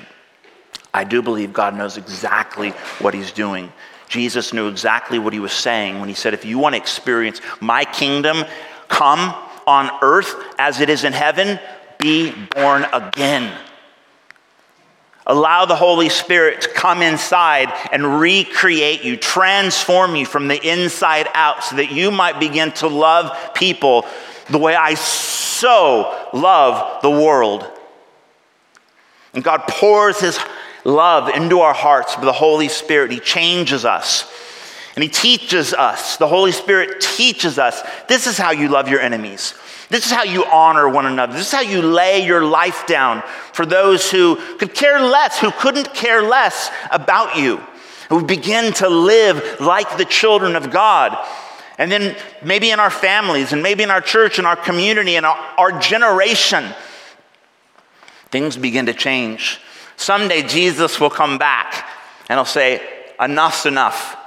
I 0.93 1.05
do 1.05 1.23
believe 1.23 1.53
God 1.53 1.75
knows 1.75 1.97
exactly 1.97 2.69
what 2.99 3.15
He's 3.15 3.31
doing. 3.31 3.73
Jesus 4.09 4.53
knew 4.53 4.67
exactly 4.67 5.17
what 5.17 5.33
He 5.33 5.39
was 5.39 5.53
saying 5.53 5.99
when 5.99 6.07
He 6.07 6.13
said, 6.13 6.35
If 6.35 6.45
you 6.45 6.59
want 6.59 6.75
to 6.75 6.77
experience 6.77 7.41
my 7.59 7.83
kingdom 7.83 8.45
come 8.87 9.33
on 9.67 9.91
earth 10.01 10.35
as 10.57 10.79
it 10.79 10.89
is 10.89 11.03
in 11.03 11.13
heaven, 11.13 11.59
be 11.99 12.31
born 12.55 12.85
again. 12.93 13.57
Allow 15.27 15.65
the 15.65 15.75
Holy 15.75 16.09
Spirit 16.09 16.61
to 16.61 16.69
come 16.69 17.01
inside 17.01 17.73
and 17.91 18.19
recreate 18.19 19.03
you, 19.03 19.17
transform 19.17 20.15
you 20.15 20.25
from 20.25 20.47
the 20.47 20.61
inside 20.67 21.27
out 21.33 21.63
so 21.63 21.77
that 21.77 21.91
you 21.91 22.11
might 22.11 22.39
begin 22.39 22.71
to 22.73 22.87
love 22.87 23.53
people 23.55 24.05
the 24.51 24.59
way 24.59 24.75
I 24.75 24.93
so 24.93 26.29
love 26.31 27.01
the 27.01 27.09
world. 27.09 27.65
And 29.33 29.43
God 29.43 29.63
pours 29.67 30.19
His 30.19 30.39
love 30.83 31.29
into 31.29 31.61
our 31.61 31.73
hearts 31.73 32.15
by 32.15 32.25
the 32.25 32.31
Holy 32.31 32.69
Spirit. 32.69 33.11
He 33.11 33.19
changes 33.19 33.83
us. 33.83 34.31
And 34.95 35.03
He 35.03 35.09
teaches 35.09 35.73
us. 35.73 36.17
The 36.17 36.27
Holy 36.27 36.51
Spirit 36.51 37.01
teaches 37.01 37.59
us 37.59 37.81
this 38.07 38.27
is 38.27 38.37
how 38.37 38.51
you 38.51 38.69
love 38.69 38.87
your 38.87 39.01
enemies. 39.01 39.53
This 39.89 40.05
is 40.05 40.11
how 40.11 40.23
you 40.23 40.45
honor 40.45 40.89
one 40.89 41.05
another. 41.05 41.33
This 41.33 41.47
is 41.47 41.51
how 41.51 41.61
you 41.61 41.81
lay 41.81 42.25
your 42.25 42.43
life 42.43 42.87
down 42.87 43.21
for 43.53 43.65
those 43.65 44.09
who 44.09 44.35
could 44.57 44.73
care 44.73 44.99
less, 44.99 45.39
who 45.39 45.51
couldn't 45.51 45.93
care 45.93 46.23
less 46.23 46.71
about 46.91 47.37
you. 47.37 47.61
We 48.09 48.23
begin 48.23 48.73
to 48.73 48.89
live 48.89 49.59
like 49.59 49.97
the 49.97 50.05
children 50.05 50.55
of 50.55 50.71
God. 50.71 51.17
And 51.77 51.91
then 51.91 52.15
maybe 52.41 52.71
in 52.71 52.79
our 52.79 52.89
families, 52.89 53.51
and 53.51 53.61
maybe 53.61 53.83
in 53.83 53.91
our 53.91 54.01
church, 54.01 54.37
and 54.37 54.47
our 54.47 54.55
community, 54.55 55.17
and 55.17 55.25
our, 55.25 55.37
our 55.57 55.79
generation, 55.79 56.73
things 58.29 58.55
begin 58.55 58.85
to 58.85 58.93
change. 58.93 59.59
Someday 59.97 60.41
Jesus 60.43 60.99
will 60.99 61.09
come 61.09 61.37
back 61.37 61.87
and 62.29 62.37
he'll 62.37 62.45
say, 62.45 62.81
Enough's 63.19 63.65
enough. 63.65 64.17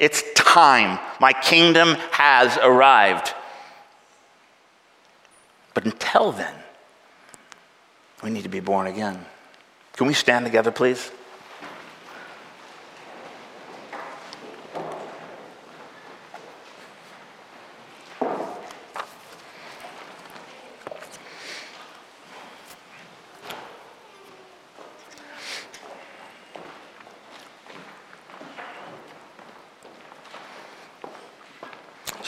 It's 0.00 0.24
time. 0.34 0.98
My 1.20 1.32
kingdom 1.32 1.94
has 2.10 2.56
arrived. 2.56 3.34
But 5.74 5.84
until 5.84 6.32
then, 6.32 6.54
we 8.24 8.30
need 8.30 8.42
to 8.42 8.48
be 8.48 8.60
born 8.60 8.86
again. 8.86 9.24
Can 9.92 10.06
we 10.06 10.14
stand 10.14 10.46
together, 10.46 10.70
please? 10.72 11.12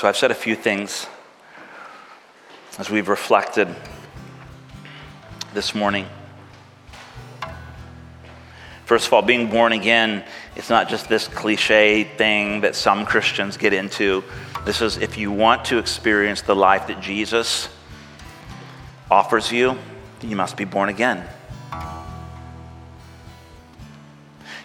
So 0.02 0.08
I've 0.08 0.16
said 0.16 0.32
a 0.32 0.34
few 0.34 0.56
things 0.56 1.06
as 2.76 2.90
we've 2.90 3.08
reflected 3.08 3.68
this 5.54 5.76
morning. 5.76 6.06
First 8.84 9.06
of 9.06 9.12
all, 9.12 9.22
being 9.22 9.48
born 9.48 9.70
again, 9.70 10.24
it's 10.56 10.68
not 10.68 10.88
just 10.88 11.08
this 11.08 11.28
cliche 11.28 12.02
thing 12.02 12.62
that 12.62 12.74
some 12.74 13.06
Christians 13.06 13.56
get 13.56 13.72
into. 13.72 14.24
This 14.64 14.82
is 14.82 14.96
if 14.96 15.16
you 15.16 15.30
want 15.30 15.66
to 15.66 15.78
experience 15.78 16.42
the 16.42 16.56
life 16.56 16.88
that 16.88 17.00
Jesus 17.00 17.68
offers 19.08 19.52
you, 19.52 19.78
you 20.20 20.34
must 20.34 20.56
be 20.56 20.64
born 20.64 20.88
again. 20.88 21.24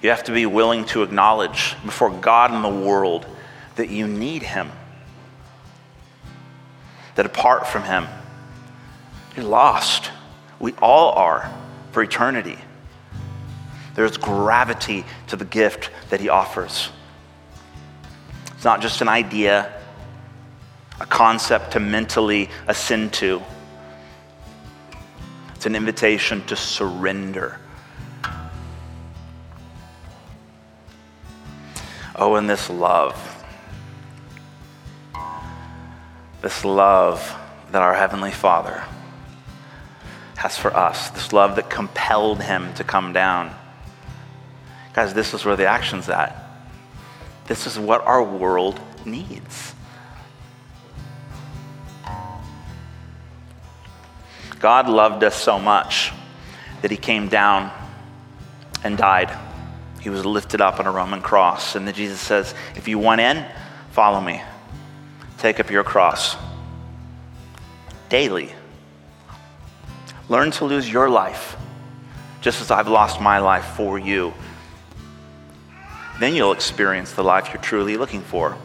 You 0.01 0.09
have 0.09 0.23
to 0.23 0.31
be 0.31 0.47
willing 0.47 0.85
to 0.85 1.03
acknowledge 1.03 1.75
before 1.85 2.09
God 2.09 2.49
and 2.49 2.63
the 2.63 2.87
world 2.87 3.27
that 3.75 3.91
you 3.91 4.07
need 4.07 4.41
Him 4.41 4.71
that 7.17 7.25
apart 7.25 7.67
from 7.67 7.83
Him, 7.83 8.07
you're 9.35 9.45
lost. 9.45 10.11
We 10.59 10.73
all 10.73 11.11
are 11.13 11.51
for 11.91 12.01
eternity. 12.01 12.57
There's 13.95 14.17
gravity 14.17 15.03
to 15.27 15.35
the 15.35 15.43
gift 15.43 15.89
that 16.11 16.21
he 16.21 16.29
offers. 16.29 16.89
It's 18.53 18.63
not 18.63 18.81
just 18.81 19.01
an 19.01 19.07
idea, 19.07 19.73
a 20.99 21.05
concept 21.07 21.71
to 21.71 21.79
mentally 21.79 22.49
ascend 22.67 23.13
to. 23.13 23.41
It's 25.55 25.65
an 25.65 25.75
invitation 25.75 26.45
to 26.45 26.55
surrender. 26.55 27.59
Oh, 32.15 32.35
and 32.35 32.47
this 32.47 32.69
love. 32.69 33.36
This 36.41 36.63
love 36.63 37.35
that 37.71 37.81
our 37.81 37.93
Heavenly 37.93 38.31
Father 38.31 38.83
has 40.37 40.57
for 40.57 40.75
us, 40.75 41.09
this 41.09 41.33
love 41.33 41.55
that 41.55 41.69
compelled 41.69 42.41
Him 42.43 42.73
to 42.75 42.83
come 42.83 43.11
down. 43.11 43.53
Guys, 44.93 45.13
this 45.13 45.33
is 45.33 45.43
where 45.43 45.55
the 45.55 45.65
action's 45.65 46.09
at. 46.09 46.43
This 47.47 47.65
is 47.65 47.79
what 47.79 48.01
our 48.05 48.23
world 48.23 48.79
needs. 49.05 49.73
God 54.59 54.89
loved 54.89 55.23
us 55.23 55.35
so 55.35 55.59
much 55.59 56.11
that 56.81 56.91
He 56.91 56.97
came 56.97 57.29
down 57.29 57.71
and 58.83 58.97
died. 58.97 59.35
He 60.01 60.09
was 60.09 60.25
lifted 60.25 60.61
up 60.61 60.79
on 60.79 60.87
a 60.87 60.91
Roman 60.91 61.21
cross. 61.21 61.75
And 61.75 61.87
then 61.87 61.93
Jesus 61.93 62.19
says, 62.19 62.53
If 62.75 62.87
you 62.87 62.99
want 62.99 63.21
in, 63.21 63.45
follow 63.91 64.21
me. 64.21 64.41
Take 65.37 65.59
up 65.59 65.69
your 65.69 65.83
cross 65.83 66.35
daily. 68.09 68.51
Learn 70.29 70.51
to 70.51 70.65
lose 70.65 70.91
your 70.91 71.09
life, 71.09 71.55
just 72.41 72.61
as 72.61 72.71
I've 72.71 72.87
lost 72.87 73.21
my 73.21 73.39
life 73.39 73.65
for 73.75 73.99
you. 73.99 74.33
Then 76.19 76.35
you'll 76.35 76.51
experience 76.51 77.13
the 77.13 77.23
life 77.23 77.49
you're 77.53 77.61
truly 77.61 77.97
looking 77.97 78.21
for. 78.21 78.57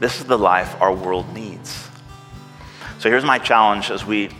This 0.00 0.18
is 0.18 0.24
the 0.24 0.38
life 0.38 0.80
our 0.80 0.92
world 0.92 1.32
needs. 1.34 1.88
So 2.98 3.10
here's 3.10 3.24
my 3.24 3.38
challenge 3.38 3.90
as 3.90 4.04
we 4.04 4.30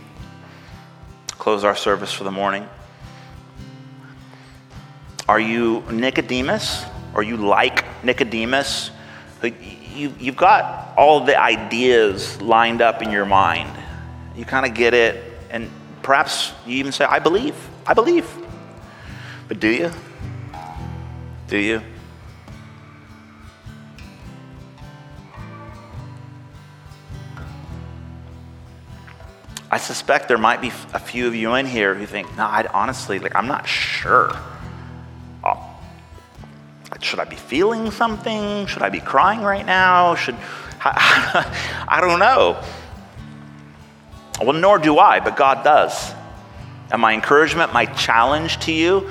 close 1.29 1.63
our 1.63 1.75
service 1.75 2.11
for 2.11 2.23
the 2.23 2.31
morning. 2.31 2.67
Are 5.29 5.39
you 5.39 5.83
Nicodemus? 5.91 6.85
Are 7.15 7.23
you 7.23 7.37
like 7.37 8.03
Nicodemus? 8.03 8.91
You, 9.41 10.13
you've 10.19 10.35
got 10.35 10.93
all 10.97 11.21
the 11.21 11.39
ideas 11.39 12.41
lined 12.41 12.81
up 12.81 13.01
in 13.01 13.09
your 13.09 13.25
mind. 13.25 13.71
You 14.35 14.43
kind 14.43 14.65
of 14.65 14.73
get 14.73 14.93
it, 14.93 15.23
and 15.49 15.71
perhaps 16.01 16.51
you 16.65 16.75
even 16.75 16.91
say, 16.91 17.05
I 17.05 17.19
believe. 17.19 17.55
I 17.87 17.93
believe. 17.93 18.29
But 19.47 19.61
do 19.61 19.69
you? 19.69 19.91
Do 21.47 21.57
you? 21.57 21.81
I 29.71 29.77
suspect 29.77 30.27
there 30.27 30.37
might 30.37 30.61
be 30.61 30.71
a 30.93 30.99
few 30.99 31.27
of 31.27 31.35
you 31.35 31.53
in 31.55 31.65
here 31.65 31.95
who 31.95 32.05
think, 32.05 32.35
no, 32.35 32.43
I 32.43 32.65
honestly, 32.73 33.19
like, 33.19 33.35
I'm 33.35 33.47
not 33.47 33.67
sure. 33.67 34.35
Should 37.01 37.19
I 37.19 37.25
be 37.25 37.35
feeling 37.35 37.91
something? 37.91 38.65
Should 38.67 38.81
I 38.81 38.89
be 38.89 38.99
crying 38.99 39.41
right 39.41 39.65
now? 39.65 40.15
Should 40.15 40.35
I 40.87 41.97
don't 41.99 42.19
know. 42.19 42.61
Well, 44.39 44.53
nor 44.53 44.77
do 44.77 44.99
I, 44.99 45.19
but 45.19 45.35
God 45.35 45.63
does. 45.63 46.13
And 46.91 47.01
my 47.01 47.13
encouragement, 47.13 47.73
my 47.73 47.85
challenge 47.85 48.59
to 48.65 48.71
you 48.71 49.09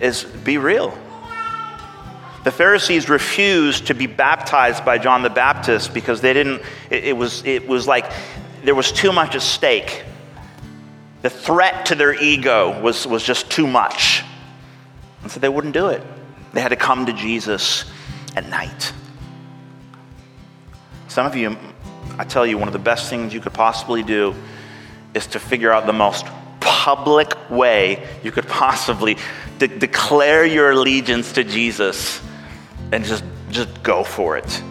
is 0.00 0.24
be 0.24 0.58
real. 0.58 0.96
The 2.42 2.50
Pharisees 2.50 3.08
refused 3.08 3.86
to 3.86 3.94
be 3.94 4.06
baptized 4.06 4.84
by 4.84 4.98
John 4.98 5.22
the 5.22 5.30
Baptist 5.30 5.94
because 5.94 6.20
they 6.20 6.32
didn't, 6.32 6.62
it, 6.90 7.04
it, 7.04 7.16
was, 7.16 7.44
it 7.44 7.68
was 7.68 7.86
like 7.86 8.10
there 8.64 8.74
was 8.74 8.90
too 8.90 9.12
much 9.12 9.34
at 9.34 9.42
stake. 9.42 10.04
The 11.22 11.30
threat 11.30 11.86
to 11.86 11.94
their 11.94 12.12
ego 12.12 12.80
was, 12.82 13.06
was 13.06 13.22
just 13.22 13.50
too 13.50 13.66
much. 13.66 14.22
And 15.22 15.30
so 15.30 15.40
they 15.40 15.48
wouldn't 15.48 15.74
do 15.74 15.88
it. 15.88 16.02
They 16.54 16.60
had 16.60 16.68
to 16.68 16.76
come 16.76 17.06
to 17.06 17.12
Jesus 17.12 17.84
at 18.36 18.48
night. 18.48 18.92
Some 21.08 21.26
of 21.26 21.36
you, 21.36 21.56
I 22.18 22.24
tell 22.24 22.46
you, 22.46 22.58
one 22.58 22.68
of 22.68 22.72
the 22.72 22.78
best 22.78 23.10
things 23.10 23.34
you 23.34 23.40
could 23.40 23.52
possibly 23.52 24.02
do 24.02 24.34
is 25.14 25.26
to 25.28 25.38
figure 25.38 25.70
out 25.70 25.86
the 25.86 25.92
most 25.92 26.26
public 26.60 27.50
way 27.50 28.06
you 28.22 28.32
could 28.32 28.46
possibly 28.48 29.16
de- 29.58 29.68
declare 29.68 30.44
your 30.44 30.70
allegiance 30.70 31.32
to 31.32 31.44
Jesus 31.44 32.20
and 32.92 33.04
just, 33.04 33.24
just 33.50 33.82
go 33.82 34.04
for 34.04 34.36
it. 34.36 34.62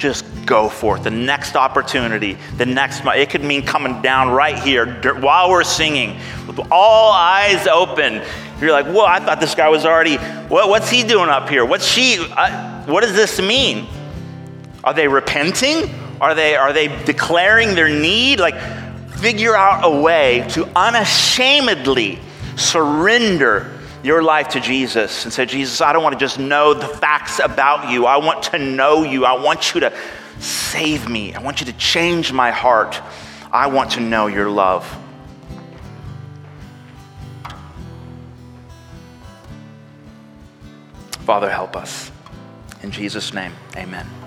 Just 0.00 0.24
go 0.46 0.70
for 0.70 0.96
it. 0.96 1.02
The 1.02 1.10
next 1.10 1.56
opportunity, 1.56 2.38
the 2.56 2.64
next, 2.64 3.02
it 3.04 3.28
could 3.28 3.44
mean 3.44 3.62
coming 3.66 4.00
down 4.00 4.30
right 4.30 4.58
here 4.58 4.86
while 5.20 5.50
we're 5.50 5.62
singing 5.62 6.18
with 6.46 6.58
all 6.72 7.12
eyes 7.12 7.66
open. 7.66 8.22
You're 8.62 8.72
like, 8.72 8.86
whoa, 8.86 9.04
I 9.04 9.20
thought 9.20 9.40
this 9.40 9.54
guy 9.54 9.68
was 9.68 9.84
already, 9.84 10.16
what, 10.16 10.70
what's 10.70 10.88
he 10.88 11.02
doing 11.02 11.28
up 11.28 11.50
here? 11.50 11.66
What's 11.66 11.86
she, 11.86 12.16
uh, 12.18 12.84
what 12.86 13.02
does 13.02 13.12
this 13.12 13.40
mean? 13.42 13.86
Are 14.82 14.94
they 14.94 15.06
repenting? 15.06 15.94
Are 16.18 16.34
they, 16.34 16.56
are 16.56 16.72
they 16.72 16.88
declaring 17.04 17.74
their 17.74 17.90
need? 17.90 18.40
Like, 18.40 18.58
figure 19.18 19.54
out 19.54 19.84
a 19.84 20.00
way 20.00 20.46
to 20.52 20.66
unashamedly 20.74 22.18
surrender 22.56 23.79
your 24.02 24.22
life 24.22 24.48
to 24.50 24.60
Jesus 24.60 25.24
and 25.24 25.32
say, 25.32 25.44
Jesus, 25.44 25.80
I 25.80 25.92
don't 25.92 26.02
want 26.02 26.14
to 26.14 26.18
just 26.18 26.38
know 26.38 26.74
the 26.74 26.88
facts 26.88 27.38
about 27.38 27.90
you. 27.90 28.06
I 28.06 28.16
want 28.16 28.44
to 28.44 28.58
know 28.58 29.02
you. 29.02 29.24
I 29.24 29.42
want 29.42 29.74
you 29.74 29.80
to 29.80 29.92
save 30.38 31.08
me. 31.08 31.34
I 31.34 31.40
want 31.40 31.60
you 31.60 31.66
to 31.66 31.72
change 31.74 32.32
my 32.32 32.50
heart. 32.50 33.00
I 33.52 33.66
want 33.66 33.92
to 33.92 34.00
know 34.00 34.26
your 34.26 34.48
love. 34.48 34.86
Father, 41.26 41.50
help 41.50 41.76
us. 41.76 42.10
In 42.82 42.90
Jesus' 42.90 43.34
name, 43.34 43.52
amen. 43.76 44.19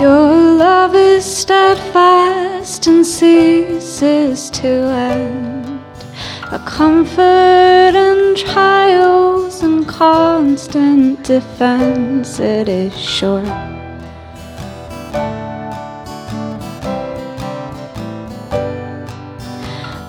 Love 0.00 0.94
is 0.94 1.24
steadfast 1.24 2.86
and 2.86 3.06
ceases 3.06 4.50
to 4.50 4.68
end. 4.68 5.80
A 6.50 6.58
comfort 6.58 7.94
in 7.94 8.34
trials 8.36 9.62
and 9.62 9.86
constant 9.86 11.22
defense, 11.24 12.38
it 12.38 12.68
is 12.68 12.94
sure. 12.98 13.42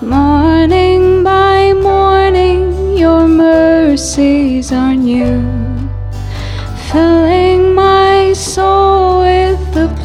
Morning 0.02 1.22
by 1.24 1.72
morning, 1.72 2.96
your 2.96 3.26
mercies 3.26 4.70
are 4.70 4.94
new, 4.94 5.40
filling 6.90 7.43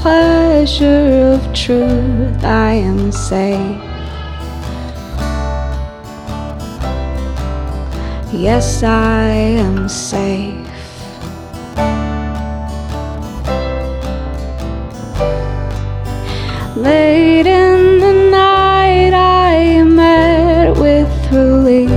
pleasure 0.10 1.36
of 1.36 1.54
truth, 1.54 2.44
I 2.44 2.72
am 2.90 3.12
safe. 3.12 3.82
Yes, 8.34 8.82
I 8.82 9.28
am 9.66 9.88
safe. 9.88 10.66
Late 16.76 17.46
in 17.46 18.00
the 18.06 18.16
night, 18.32 19.14
I 19.14 19.84
met 19.84 20.72
with 20.86 21.12
relief 21.32 21.92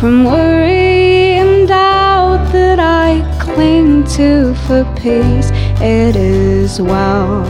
from 0.00 0.24
worry 0.24 1.38
and 1.42 1.68
doubt 1.68 2.42
that 2.52 2.80
I 2.80 3.10
cling 3.38 4.02
to 4.16 4.54
for 4.64 4.82
peace 5.00 5.52
it 5.84 6.14
is 6.14 6.51
well 6.80 7.42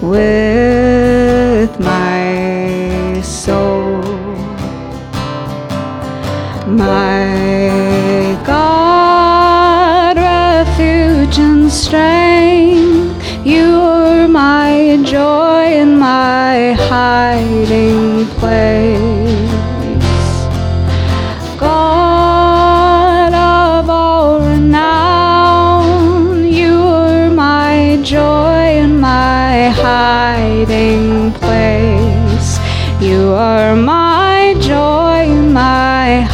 with 0.00 1.78
my 1.78 3.20
soul. 3.20 4.00
My 6.66 8.05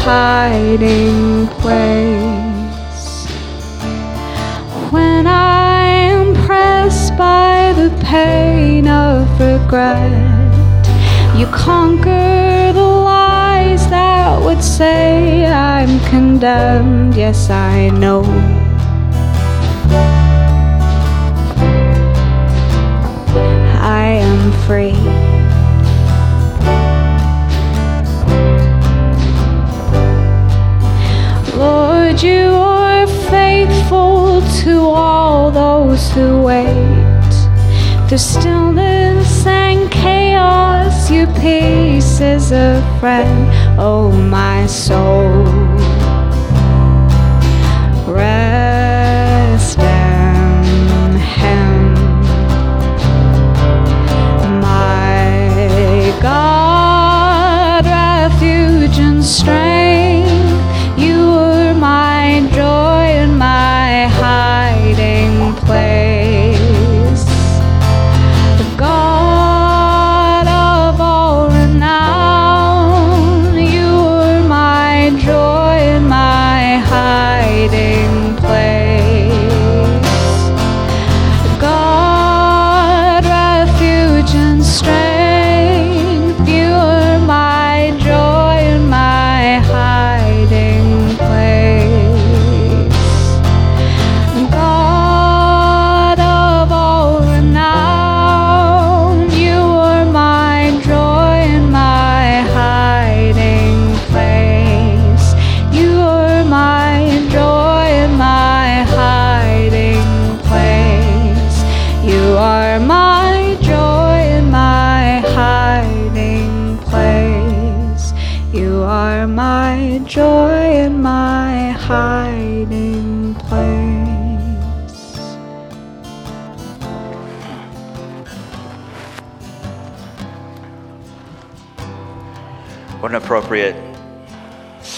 hiding 0.04 1.46
place. 1.62 3.26
When 4.90 5.28
I 5.28 5.84
am 6.10 6.34
pressed 6.44 7.16
by 7.16 7.72
the 7.76 7.88
pain 8.04 8.88
of 8.88 9.28
regret, 9.38 10.10
you 11.38 11.46
conquer 11.46 12.72
the 12.74 12.82
lies 12.82 13.88
that 13.90 14.42
would 14.42 14.62
say 14.62 15.46
I'm 15.46 16.00
condemned. 16.10 17.14
Yes, 17.14 17.48
I 17.48 17.90
know. 17.90 18.24
I 23.80 24.04
am 24.26 24.50
free. 24.66 25.11
Through 38.12 38.18
stillness 38.18 39.46
and 39.46 39.90
chaos, 39.90 41.10
your 41.10 41.26
peace 41.40 42.20
is 42.20 42.52
a 42.52 42.82
friend. 43.00 43.48
Oh, 43.80 44.12
my 44.12 44.66
soul. 44.66 45.41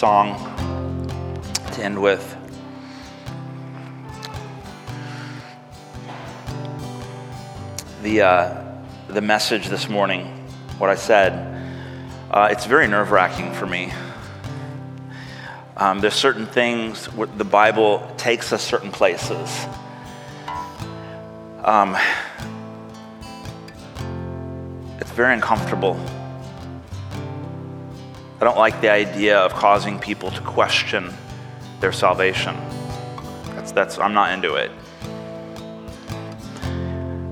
Song 0.05 0.37
to 1.73 1.83
end 1.83 1.99
with. 1.99 2.37
The, 8.03 8.21
uh, 8.21 8.65
the 9.09 9.23
message 9.23 9.69
this 9.69 9.89
morning, 9.89 10.27
what 10.77 10.91
I 10.91 10.95
said, 10.95 11.33
uh, 12.31 12.49
it's 12.51 12.67
very 12.67 12.87
nerve 12.87 13.13
wracking 13.13 13.55
for 13.55 13.65
me. 13.65 13.95
Um, 15.79 16.01
there's 16.01 16.13
certain 16.13 16.45
things 16.45 17.07
where 17.07 17.27
the 17.27 17.47
Bible 17.47 18.07
takes 18.19 18.53
us 18.53 18.63
certain 18.63 18.91
places. 18.91 19.67
Um, 21.65 21.97
it's 25.01 25.13
very 25.13 25.33
uncomfortable. 25.33 25.99
I 28.45 28.47
don't 28.47 28.59
like 28.59 28.83
the 28.83 28.91
idea 28.91 29.39
of 29.39 29.55
causing 29.55 29.99
people 29.99 30.31
to 30.31 30.41
question 30.43 31.11
their 31.81 31.93
salvation. 31.93 32.55
That's, 33.55 33.73
that's, 33.73 33.99
I'm 33.99 34.13
not 34.13 34.35
into 34.35 34.57
it. 34.57 34.71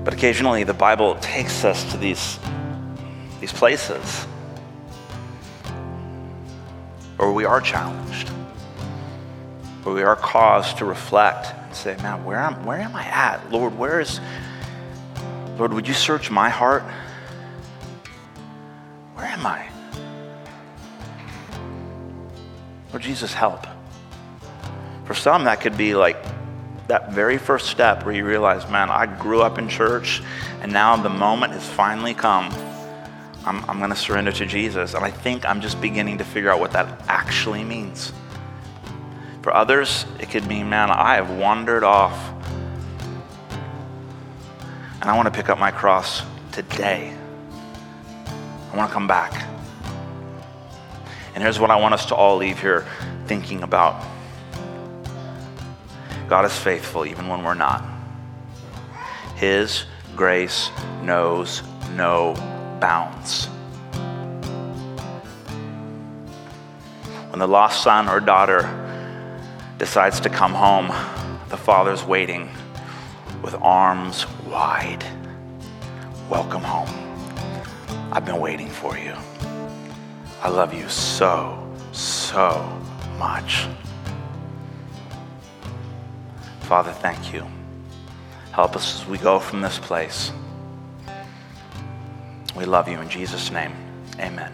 But 0.03 0.15
occasionally 0.15 0.63
the 0.63 0.73
Bible 0.73 1.13
takes 1.21 1.65
us 1.65 1.83
to 1.91 1.97
these, 1.97 2.39
these 3.39 3.53
places 3.53 4.23
where 7.17 7.31
we 7.31 7.45
are 7.45 7.61
challenged, 7.61 8.29
where 9.83 9.93
we 9.93 10.01
are 10.01 10.15
caused 10.15 10.79
to 10.79 10.85
reflect 10.85 11.53
and 11.55 11.75
say, 11.75 11.95
man, 11.97 12.25
where 12.25 12.39
am, 12.39 12.65
where 12.65 12.79
am 12.79 12.95
I 12.95 13.03
at? 13.03 13.51
Lord, 13.51 13.77
where 13.77 13.99
is, 13.99 14.19
Lord, 15.59 15.73
would 15.73 15.87
you 15.87 15.93
search 15.93 16.31
my 16.31 16.49
heart? 16.49 16.81
Where 19.13 19.27
am 19.27 19.45
I? 19.45 19.69
Jesus, 23.03 23.33
help. 23.33 23.67
For 25.03 25.13
some, 25.13 25.43
that 25.43 25.59
could 25.59 25.75
be 25.75 25.93
like 25.93 26.15
that 26.87 27.11
very 27.11 27.37
first 27.37 27.67
step 27.67 28.05
where 28.05 28.15
you 28.15 28.25
realize, 28.25 28.69
man, 28.69 28.89
I 28.89 29.05
grew 29.05 29.41
up 29.41 29.57
in 29.57 29.67
church 29.67 30.21
and 30.61 30.71
now 30.71 30.95
the 30.95 31.09
moment 31.09 31.51
has 31.51 31.67
finally 31.67 32.13
come. 32.13 32.49
I'm, 33.45 33.61
I'm 33.69 33.79
going 33.79 33.89
to 33.89 33.95
surrender 33.95 34.31
to 34.31 34.45
Jesus. 34.45 34.93
And 34.93 35.03
I 35.03 35.11
think 35.11 35.45
I'm 35.45 35.59
just 35.59 35.81
beginning 35.81 36.17
to 36.19 36.23
figure 36.23 36.49
out 36.49 36.61
what 36.61 36.71
that 36.71 37.03
actually 37.09 37.65
means. 37.65 38.13
For 39.41 39.53
others, 39.53 40.05
it 40.21 40.29
could 40.29 40.47
mean, 40.47 40.69
man, 40.69 40.89
I 40.89 41.15
have 41.15 41.29
wandered 41.29 41.83
off 41.83 42.17
and 45.01 45.11
I 45.11 45.17
want 45.17 45.25
to 45.25 45.31
pick 45.31 45.49
up 45.49 45.59
my 45.59 45.71
cross 45.71 46.21
today. 46.53 47.13
I 48.71 48.77
want 48.77 48.89
to 48.89 48.93
come 48.93 49.07
back. 49.07 49.52
And 51.33 51.41
here's 51.41 51.59
what 51.59 51.71
I 51.71 51.75
want 51.77 51.93
us 51.93 52.05
to 52.07 52.15
all 52.15 52.37
leave 52.37 52.59
here 52.59 52.85
thinking 53.25 53.63
about 53.63 54.05
God 56.27 56.45
is 56.45 56.57
faithful 56.57 57.05
even 57.05 57.27
when 57.27 57.43
we're 57.43 57.53
not. 57.53 57.83
His 59.35 59.85
grace 60.15 60.69
knows 61.01 61.63
no 61.95 62.33
bounds. 62.79 63.47
When 67.29 67.39
the 67.39 67.47
lost 67.47 67.83
son 67.83 68.07
or 68.07 68.19
daughter 68.19 68.69
decides 69.79 70.19
to 70.21 70.29
come 70.29 70.53
home, 70.53 70.87
the 71.49 71.57
father's 71.57 72.03
waiting 72.03 72.49
with 73.41 73.55
arms 73.55 74.25
wide. 74.45 75.03
Welcome 76.29 76.61
home. 76.61 76.89
I've 78.11 78.25
been 78.25 78.39
waiting 78.39 78.69
for 78.69 78.97
you. 78.97 79.15
I 80.43 80.49
love 80.49 80.73
you 80.73 80.89
so, 80.89 81.57
so 81.93 82.61
much. 83.17 83.65
Father, 86.63 86.91
thank 86.91 87.31
you. 87.31 87.47
Help 88.51 88.75
us 88.75 89.01
as 89.01 89.07
we 89.07 89.17
go 89.19 89.39
from 89.39 89.61
this 89.61 89.79
place. 89.79 90.33
We 92.57 92.65
love 92.65 92.89
you 92.89 92.99
in 92.99 93.07
Jesus' 93.07 93.51
name. 93.51 93.71
Amen. 94.19 94.51